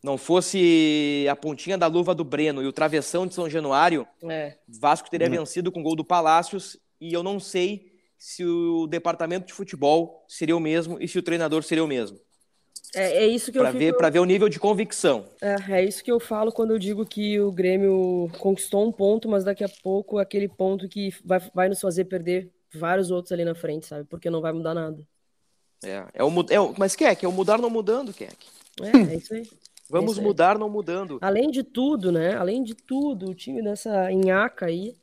Não 0.02 0.16
fosse 0.16 1.26
a 1.28 1.34
pontinha 1.34 1.76
da 1.76 1.86
luva 1.86 2.14
do 2.14 2.22
Breno 2.22 2.62
e 2.62 2.66
o 2.66 2.72
travessão 2.72 3.26
de 3.26 3.34
São 3.34 3.50
Januário, 3.50 4.06
é. 4.22 4.56
Vasco 4.68 5.10
teria 5.10 5.26
uhum. 5.26 5.38
vencido 5.38 5.72
com 5.72 5.80
o 5.80 5.82
gol 5.82 5.96
do 5.96 6.04
Palácios. 6.04 6.78
E 7.00 7.12
eu 7.12 7.22
não 7.22 7.40
sei 7.40 7.92
se 8.18 8.44
o 8.44 8.86
departamento 8.86 9.46
de 9.46 9.52
futebol 9.52 10.24
seria 10.28 10.56
o 10.56 10.60
mesmo 10.60 10.96
e 11.00 11.08
se 11.08 11.18
o 11.18 11.22
treinador 11.22 11.62
seria 11.62 11.84
o 11.84 11.88
mesmo. 11.88 12.20
É, 12.94 13.24
é 13.24 13.26
isso 13.26 13.52
que 13.52 13.58
pra 13.58 13.70
eu 13.70 13.78
ver 13.78 13.96
Para 13.96 14.10
ver 14.10 14.20
o 14.20 14.24
nível 14.24 14.48
de 14.48 14.58
convicção. 14.58 15.24
É, 15.40 15.56
é 15.72 15.84
isso 15.84 16.02
que 16.02 16.10
eu 16.10 16.20
falo 16.20 16.52
quando 16.52 16.72
eu 16.72 16.78
digo 16.78 17.04
que 17.04 17.40
o 17.40 17.50
Grêmio 17.50 18.30
conquistou 18.38 18.86
um 18.86 18.92
ponto, 18.92 19.28
mas 19.28 19.44
daqui 19.44 19.64
a 19.64 19.68
pouco 19.82 20.18
aquele 20.18 20.48
ponto 20.48 20.88
que 20.88 21.14
vai, 21.24 21.40
vai 21.54 21.68
nos 21.68 21.80
fazer 21.80 22.04
perder 22.04 22.50
vários 22.74 23.10
outros 23.10 23.32
ali 23.32 23.44
na 23.44 23.54
frente, 23.54 23.86
sabe? 23.86 24.04
Porque 24.04 24.30
não 24.30 24.40
vai 24.40 24.52
mudar 24.52 24.74
nada. 24.74 25.02
É, 25.84 26.04
é 26.14 26.24
o, 26.24 26.30
é 26.50 26.60
o, 26.60 26.74
mas 26.78 26.96
que 26.96 27.04
é 27.04 27.16
o 27.24 27.32
mudar 27.32 27.58
não 27.58 27.70
mudando, 27.70 28.12
quer 28.12 28.32
É, 28.80 29.12
é 29.12 29.16
isso 29.16 29.34
aí. 29.34 29.48
Vamos 29.88 30.10
é 30.10 30.12
isso 30.12 30.20
aí. 30.20 30.26
mudar 30.26 30.58
não 30.58 30.68
mudando. 30.68 31.18
Além 31.20 31.50
de 31.50 31.62
tudo, 31.62 32.10
né? 32.10 32.34
Além 32.34 32.62
de 32.62 32.74
tudo, 32.74 33.30
o 33.30 33.34
time 33.34 33.62
nessa 33.62 34.10
nhaca 34.10 34.66
aí, 34.66 34.96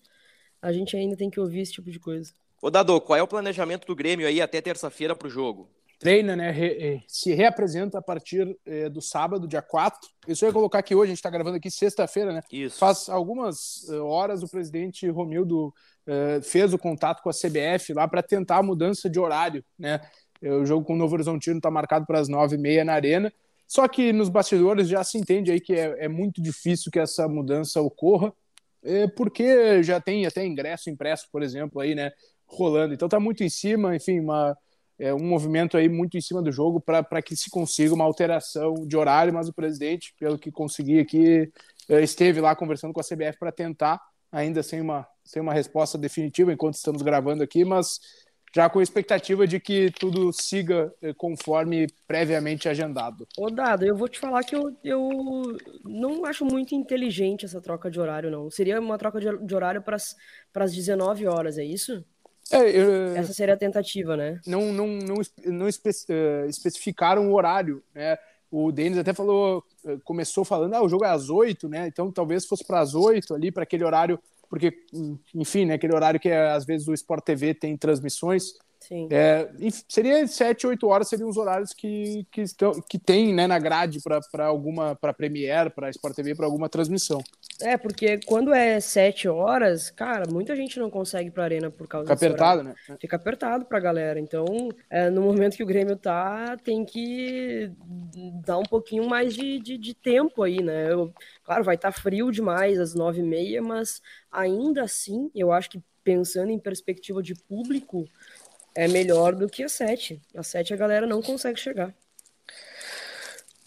a 0.62 0.74
gente 0.74 0.96
ainda 0.96 1.16
tem 1.16 1.30
que 1.30 1.40
ouvir 1.40 1.62
esse 1.62 1.74
tipo 1.74 1.90
de 1.90 2.00
coisa. 2.00 2.34
Ô 2.62 2.70
Dado, 2.70 3.00
qual 3.02 3.18
é 3.18 3.22
o 3.22 3.28
planejamento 3.28 3.86
do 3.86 3.96
Grêmio 3.96 4.28
aí 4.28 4.42
até 4.42 4.62
terça-feira 4.62 5.16
pro 5.16 5.30
jogo? 5.30 5.70
Treina, 6.04 6.36
né, 6.36 6.52
re, 6.52 6.68
eh, 6.68 7.02
se 7.08 7.34
reapresenta 7.34 7.98
a 7.98 8.02
partir 8.02 8.58
é, 8.66 8.90
do 8.90 9.02
sábado, 9.02 9.48
dia 9.48 9.62
4. 9.62 9.98
Isso 10.28 10.44
eu 10.44 10.50
ia 10.50 10.54
colocar 10.54 10.80
aqui 10.80 10.94
hoje, 10.94 11.06
a 11.06 11.08
gente 11.08 11.20
está 11.20 11.30
gravando 11.30 11.56
aqui 11.56 11.72
sexta-feira, 11.72 12.34
né? 12.34 12.42
Isso. 12.52 12.78
Faz 12.78 13.08
algumas 13.08 13.88
eh, 13.90 13.96
horas 13.96 14.44
o 14.44 14.50
presidente 14.50 15.10
Romildo 15.10 15.74
fez 16.44 16.74
o 16.74 16.78
contato 16.78 17.24
com 17.24 17.30
a 17.30 17.34
CBF 17.34 17.94
lá 17.94 18.06
para 18.06 18.22
tentar 18.22 18.58
a 18.58 18.64
mudança 18.64 19.10
de 19.10 19.18
horário, 19.18 19.64
né? 19.80 20.02
O 20.42 20.66
jogo 20.66 20.86
com 20.86 20.96
o 20.96 20.98
Novo 20.98 21.14
Horizontino 21.14 21.56
está 21.56 21.72
marcado 21.72 22.06
para 22.06 22.20
as 22.20 22.28
nove 22.28 22.58
e 22.58 22.60
meia 22.60 22.84
na 22.84 22.92
Arena. 22.92 23.32
Só 23.66 23.88
que 23.88 24.12
nos 24.12 24.28
bastidores 24.28 24.90
já 24.90 25.02
se 25.02 25.18
entende 25.18 25.50
aí 25.50 25.62
que 25.62 25.72
é, 25.72 26.04
é 26.04 26.08
muito 26.10 26.42
difícil 26.42 26.92
que 26.92 27.00
essa 27.00 27.26
mudança 27.30 27.82
ocorra, 27.82 28.34
porque 29.16 29.82
já 29.82 30.02
tem 30.02 30.26
até 30.26 30.46
ingresso 30.46 30.90
impresso, 30.90 31.30
por 31.32 31.42
exemplo, 31.42 31.80
aí, 31.80 31.96
né? 31.96 32.12
Rolando. 32.46 32.94
Então 32.94 33.08
tá 33.08 33.18
muito 33.18 33.42
em 33.42 33.50
cima, 33.50 33.96
enfim, 33.96 34.20
uma 34.20 34.58
é, 35.00 35.14
um 35.14 35.24
movimento 35.24 35.78
aí 35.78 35.90
muito 35.90 36.18
em 36.18 36.22
cima 36.22 36.42
do 36.42 36.52
jogo 36.52 36.80
para 36.80 37.22
que 37.22 37.36
se 37.36 37.50
consiga 37.50 37.94
uma 37.94 38.04
alteração 38.04 38.74
de 38.86 38.96
horário, 38.96 39.34
mas 39.34 39.48
o 39.48 39.54
presidente, 39.54 40.14
pelo 40.20 40.38
que 40.38 40.52
consegui 40.52 41.00
aqui, 41.00 41.52
é, 41.90 42.02
esteve 42.02 42.40
lá 42.40 42.56
conversando 42.56 42.94
com 42.94 43.00
a 43.00 43.04
CBF 43.04 43.38
para 43.40 43.52
tentar, 43.52 44.00
ainda 44.32 44.62
sem 44.64 44.82
uma, 44.82 45.08
sem 45.24 45.42
uma 45.42 45.54
resposta 45.54 45.98
definitiva 45.98 46.54
enquanto 46.54 46.76
estamos 46.76 47.02
gravando 47.02 47.44
aqui, 47.44 47.66
mas 47.66 48.00
já 48.56 48.70
com 48.70 48.80
a 48.80 48.84
expectativa 48.84 49.48
de 49.48 49.60
que 49.60 49.92
tudo 50.00 50.32
siga 50.32 50.94
é, 51.02 51.12
conforme 51.12 51.88
previamente 52.08 52.70
agendado. 52.70 53.28
Ô 53.36 53.50
Dado, 53.50 53.84
eu 53.84 53.96
vou 53.96 54.08
te 54.08 54.20
falar 54.20 54.44
que 54.44 54.56
eu, 54.56 54.78
eu 54.84 55.10
não 55.84 56.24
acho 56.24 56.46
muito 56.46 56.76
inteligente 56.76 57.46
essa 57.46 57.60
troca 57.60 57.90
de 57.90 58.00
horário, 58.00 58.30
não. 58.30 58.52
Seria 58.52 58.80
uma 58.80 58.98
troca 58.98 59.20
de 59.20 59.56
horário 59.56 59.82
para 59.82 59.96
as 59.96 60.74
19 60.74 61.26
horas, 61.26 61.58
é 61.58 61.64
isso? 61.64 62.06
É, 62.54 62.70
eu, 62.70 63.16
Essa 63.16 63.34
seria 63.34 63.56
a 63.56 63.58
tentativa, 63.58 64.16
né? 64.16 64.40
Não, 64.46 64.72
não, 64.72 64.88
não, 64.88 65.16
não 65.46 65.68
espe 65.68 65.90
uh, 65.90 66.48
especificaram 66.48 67.30
o 67.30 67.34
horário, 67.34 67.84
né? 67.94 68.18
O 68.52 68.72
Denis 68.72 69.00
até 69.00 69.16
falou, 69.16 69.64
eh, 69.84 69.98
começou 70.04 70.46
falando, 70.46 70.76
ah, 70.76 70.84
o 70.84 70.88
jogo 70.88 71.04
é 71.04 71.10
às 71.10 71.28
oito, 71.28 71.68
né? 71.68 71.88
Então 71.88 72.12
talvez 72.12 72.46
fosse 72.46 72.64
para 72.64 72.82
as 72.82 72.94
oito 72.94 73.34
ali, 73.34 73.52
para 73.52 73.64
aquele 73.64 73.84
horário, 73.84 74.20
porque, 74.48 74.72
enfim, 75.34 75.66
né, 75.66 75.74
aquele 75.74 75.96
horário 75.96 76.20
que 76.20 76.30
às 76.30 76.64
vezes 76.64 76.88
o 76.88 76.94
Sport 76.94 77.24
TV 77.24 77.56
tem 77.56 77.76
transmissões. 77.76 78.54
Sim. 78.88 79.08
É, 79.10 79.50
seria 79.88 80.28
sete, 80.28 80.68
oito 80.68 80.88
horas 80.88 81.08
seriam 81.08 81.30
os 81.30 81.38
horários 81.38 81.72
que, 81.72 82.28
que, 82.30 82.42
estão, 82.42 82.74
que 82.82 83.00
tem 83.00 83.34
né, 83.34 83.48
na 83.48 83.58
grade 83.58 84.00
para 84.30 84.46
alguma 84.46 84.94
para 84.94 85.14
Premiere, 85.14 85.70
para 85.70 85.90
Sport 85.90 86.14
TV, 86.14 86.36
para 86.36 86.46
alguma 86.46 86.68
transmissão. 86.68 87.24
É, 87.62 87.78
porque 87.78 88.20
quando 88.26 88.54
é 88.54 88.82
sete 88.82 89.30
horas, 89.30 89.90
cara, 89.90 90.30
muita 90.30 90.54
gente 90.54 90.78
não 90.80 90.90
consegue 90.90 91.30
ir 91.30 91.32
pra 91.32 91.46
arena 91.46 91.72
por 91.72 91.88
causa 91.88 92.08
Fica 92.08 92.26
apertado, 92.26 92.60
horário. 92.60 92.78
né? 92.90 92.98
Fica 93.00 93.16
apertado 93.16 93.64
pra 93.64 93.80
galera. 93.80 94.20
Então, 94.20 94.46
é, 94.90 95.10
no 95.10 95.22
momento 95.22 95.56
que 95.56 95.64
o 95.64 95.68
Grêmio 95.68 95.96
tá, 95.96 96.58
tem 96.58 96.84
que 96.84 97.72
dar 98.44 98.58
um 98.58 98.64
pouquinho 98.64 99.08
mais 99.08 99.34
de, 99.34 99.60
de, 99.60 99.78
de 99.78 99.94
tempo 99.94 100.44
aí, 100.44 100.62
né? 100.62 100.92
Eu, 100.92 101.14
claro, 101.46 101.64
vai 101.64 101.76
estar 101.76 101.94
tá 101.94 101.98
frio 101.98 102.32
demais 102.32 102.78
às 102.78 102.94
nove 102.94 103.22
e 103.22 103.24
meia, 103.24 103.62
mas 103.62 104.02
ainda 104.30 104.84
assim, 104.84 105.32
eu 105.34 105.54
acho 105.54 105.70
que 105.70 105.82
pensando 106.04 106.52
em 106.52 106.60
perspectiva 106.60 107.24
de 107.24 107.34
público, 107.34 108.06
é 108.76 108.88
melhor 108.88 109.36
do 109.36 109.48
que 109.48 109.64
a 109.64 109.70
7. 109.70 110.22
A 110.36 110.44
7 110.44 110.74
a 110.74 110.78
galera 110.78 111.06
não 111.06 111.22
consegue 111.22 111.60
chegar. 111.60 111.94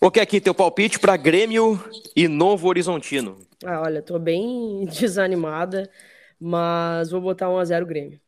Ok, 0.01 0.23
aqui 0.23 0.40
teu 0.40 0.55
palpite 0.55 0.99
para 0.99 1.16
Grêmio 1.16 1.83
e 2.14 2.29
Novo 2.29 2.69
Horizontino. 2.69 3.38
Ah, 3.64 3.81
olha, 3.81 4.03
tô 4.03 4.19
bem 4.19 4.85
desanimada, 4.92 5.90
mas 6.38 7.11
vou 7.11 7.21
botar 7.21 7.47
1x0 7.47 7.85
Grêmio. 7.87 8.21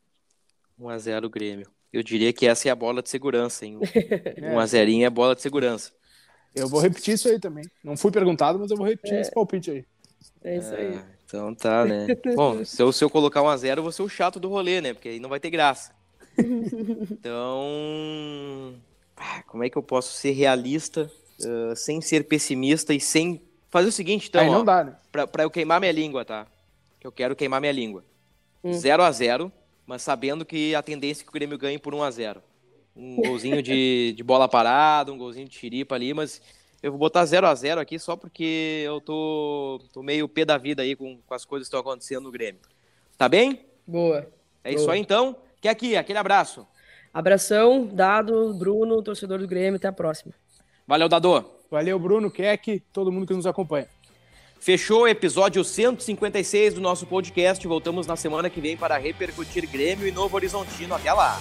1x0 0.80 1.28
Grêmio. 1.28 1.66
Eu 1.92 2.02
diria 2.02 2.32
que 2.32 2.46
essa 2.46 2.68
é 2.68 2.70
a 2.70 2.74
bola 2.74 3.02
de 3.02 3.10
segurança, 3.10 3.66
hein? 3.66 3.78
1x0 4.38 5.02
é 5.02 5.04
a 5.04 5.10
bola 5.10 5.34
de 5.34 5.42
segurança. 5.42 5.92
Eu 6.54 6.68
vou 6.68 6.80
repetir 6.80 7.14
isso 7.14 7.28
aí 7.28 7.38
também. 7.38 7.64
Não 7.84 7.96
fui 7.96 8.10
perguntado, 8.10 8.58
mas 8.58 8.70
eu 8.70 8.76
vou 8.76 8.86
repetir 8.86 9.16
é. 9.16 9.20
esse 9.20 9.30
palpite 9.30 9.70
aí. 9.70 9.84
É 10.42 10.56
isso 10.56 10.74
aí. 10.74 10.94
Ah, 10.94 11.04
então 11.24 11.54
tá, 11.54 11.84
né? 11.84 12.06
Bom, 12.34 12.64
se 12.64 12.82
eu, 12.82 12.90
se 12.92 13.04
eu 13.04 13.10
colocar 13.10 13.42
1x0, 13.42 13.76
eu 13.76 13.82
vou 13.82 13.92
ser 13.92 14.02
o 14.02 14.08
chato 14.08 14.40
do 14.40 14.48
rolê, 14.48 14.80
né? 14.80 14.94
Porque 14.94 15.10
aí 15.10 15.20
não 15.20 15.28
vai 15.28 15.38
ter 15.38 15.50
graça. 15.50 15.92
Então, 17.10 18.74
ah, 19.16 19.42
como 19.46 19.64
é 19.64 19.70
que 19.70 19.76
eu 19.76 19.82
posso 19.82 20.12
ser 20.12 20.30
realista 20.32 21.10
uh, 21.40 21.76
sem 21.76 22.00
ser 22.00 22.24
pessimista 22.24 22.94
e 22.94 23.00
sem 23.00 23.42
fazer 23.70 23.88
o 23.88 23.92
seguinte, 23.92 24.28
então, 24.28 24.40
Aí 24.40 24.48
não 24.50 24.60
ó, 24.60 24.64
dá, 24.64 24.84
né? 24.84 24.96
pra, 25.12 25.26
pra, 25.26 25.42
eu 25.42 25.50
queimar 25.50 25.80
minha 25.80 25.92
língua, 25.92 26.24
tá? 26.24 26.46
Que 27.00 27.06
eu 27.06 27.12
quero 27.12 27.36
queimar 27.36 27.60
minha 27.60 27.72
língua. 27.72 28.04
0 28.66 29.02
Hum. 29.02 29.06
a 29.06 29.12
0 29.12 29.52
mas 29.86 30.02
sabendo 30.02 30.44
que 30.44 30.74
a 30.74 30.82
tendência 30.82 31.22
é 31.22 31.24
que 31.24 31.30
o 31.30 31.32
Grêmio 31.32 31.56
ganhe 31.56 31.78
por 31.78 31.94
1 31.94 32.02
a 32.02 32.10
0 32.10 32.42
Um 32.94 33.16
golzinho 33.22 33.62
de, 33.62 34.12
de 34.16 34.22
bola 34.22 34.48
parada, 34.48 35.12
um 35.12 35.18
golzinho 35.18 35.48
de 35.48 35.54
chiripa 35.56 35.94
ali, 35.94 36.12
mas 36.12 36.42
eu 36.82 36.90
vou 36.90 36.98
botar 36.98 37.24
0 37.24 37.46
a 37.46 37.54
0 37.54 37.80
aqui 37.80 37.98
só 37.98 38.16
porque 38.16 38.82
eu 38.84 39.00
tô, 39.00 39.80
tô 39.92 40.02
meio 40.02 40.28
pé 40.28 40.44
da 40.44 40.58
vida 40.58 40.82
aí 40.82 40.94
com, 40.94 41.18
com 41.26 41.34
as 41.34 41.44
coisas 41.44 41.66
que 41.66 41.68
estão 41.68 41.80
acontecendo 41.80 42.24
no 42.24 42.30
Grêmio. 42.30 42.60
Tá 43.16 43.28
bem? 43.28 43.64
Boa. 43.86 44.30
É 44.62 44.70
Boa. 44.70 44.80
isso 44.80 44.90
aí 44.90 45.00
então. 45.00 45.36
Que 45.60 45.68
aqui, 45.68 45.96
aquele 45.96 46.18
abraço. 46.18 46.66
Abração, 47.12 47.86
Dado, 47.86 48.54
Bruno, 48.54 49.02
torcedor 49.02 49.38
do 49.38 49.48
Grêmio, 49.48 49.76
até 49.76 49.88
a 49.88 49.92
próxima. 49.92 50.32
Valeu, 50.86 51.08
Dadô. 51.08 51.44
Valeu, 51.70 51.98
Bruno, 51.98 52.30
Keck, 52.30 52.80
todo 52.92 53.12
mundo 53.12 53.26
que 53.26 53.34
nos 53.34 53.46
acompanha. 53.46 53.88
Fechou 54.60 55.02
o 55.02 55.08
episódio 55.08 55.62
156 55.62 56.74
do 56.74 56.80
nosso 56.80 57.06
podcast. 57.06 57.66
Voltamos 57.66 58.06
na 58.06 58.16
semana 58.16 58.50
que 58.50 58.60
vem 58.60 58.76
para 58.76 58.96
repercutir 58.98 59.68
Grêmio 59.68 60.06
e 60.06 60.12
Novo 60.12 60.34
Horizontino. 60.34 60.94
Até 60.94 61.12
lá! 61.12 61.38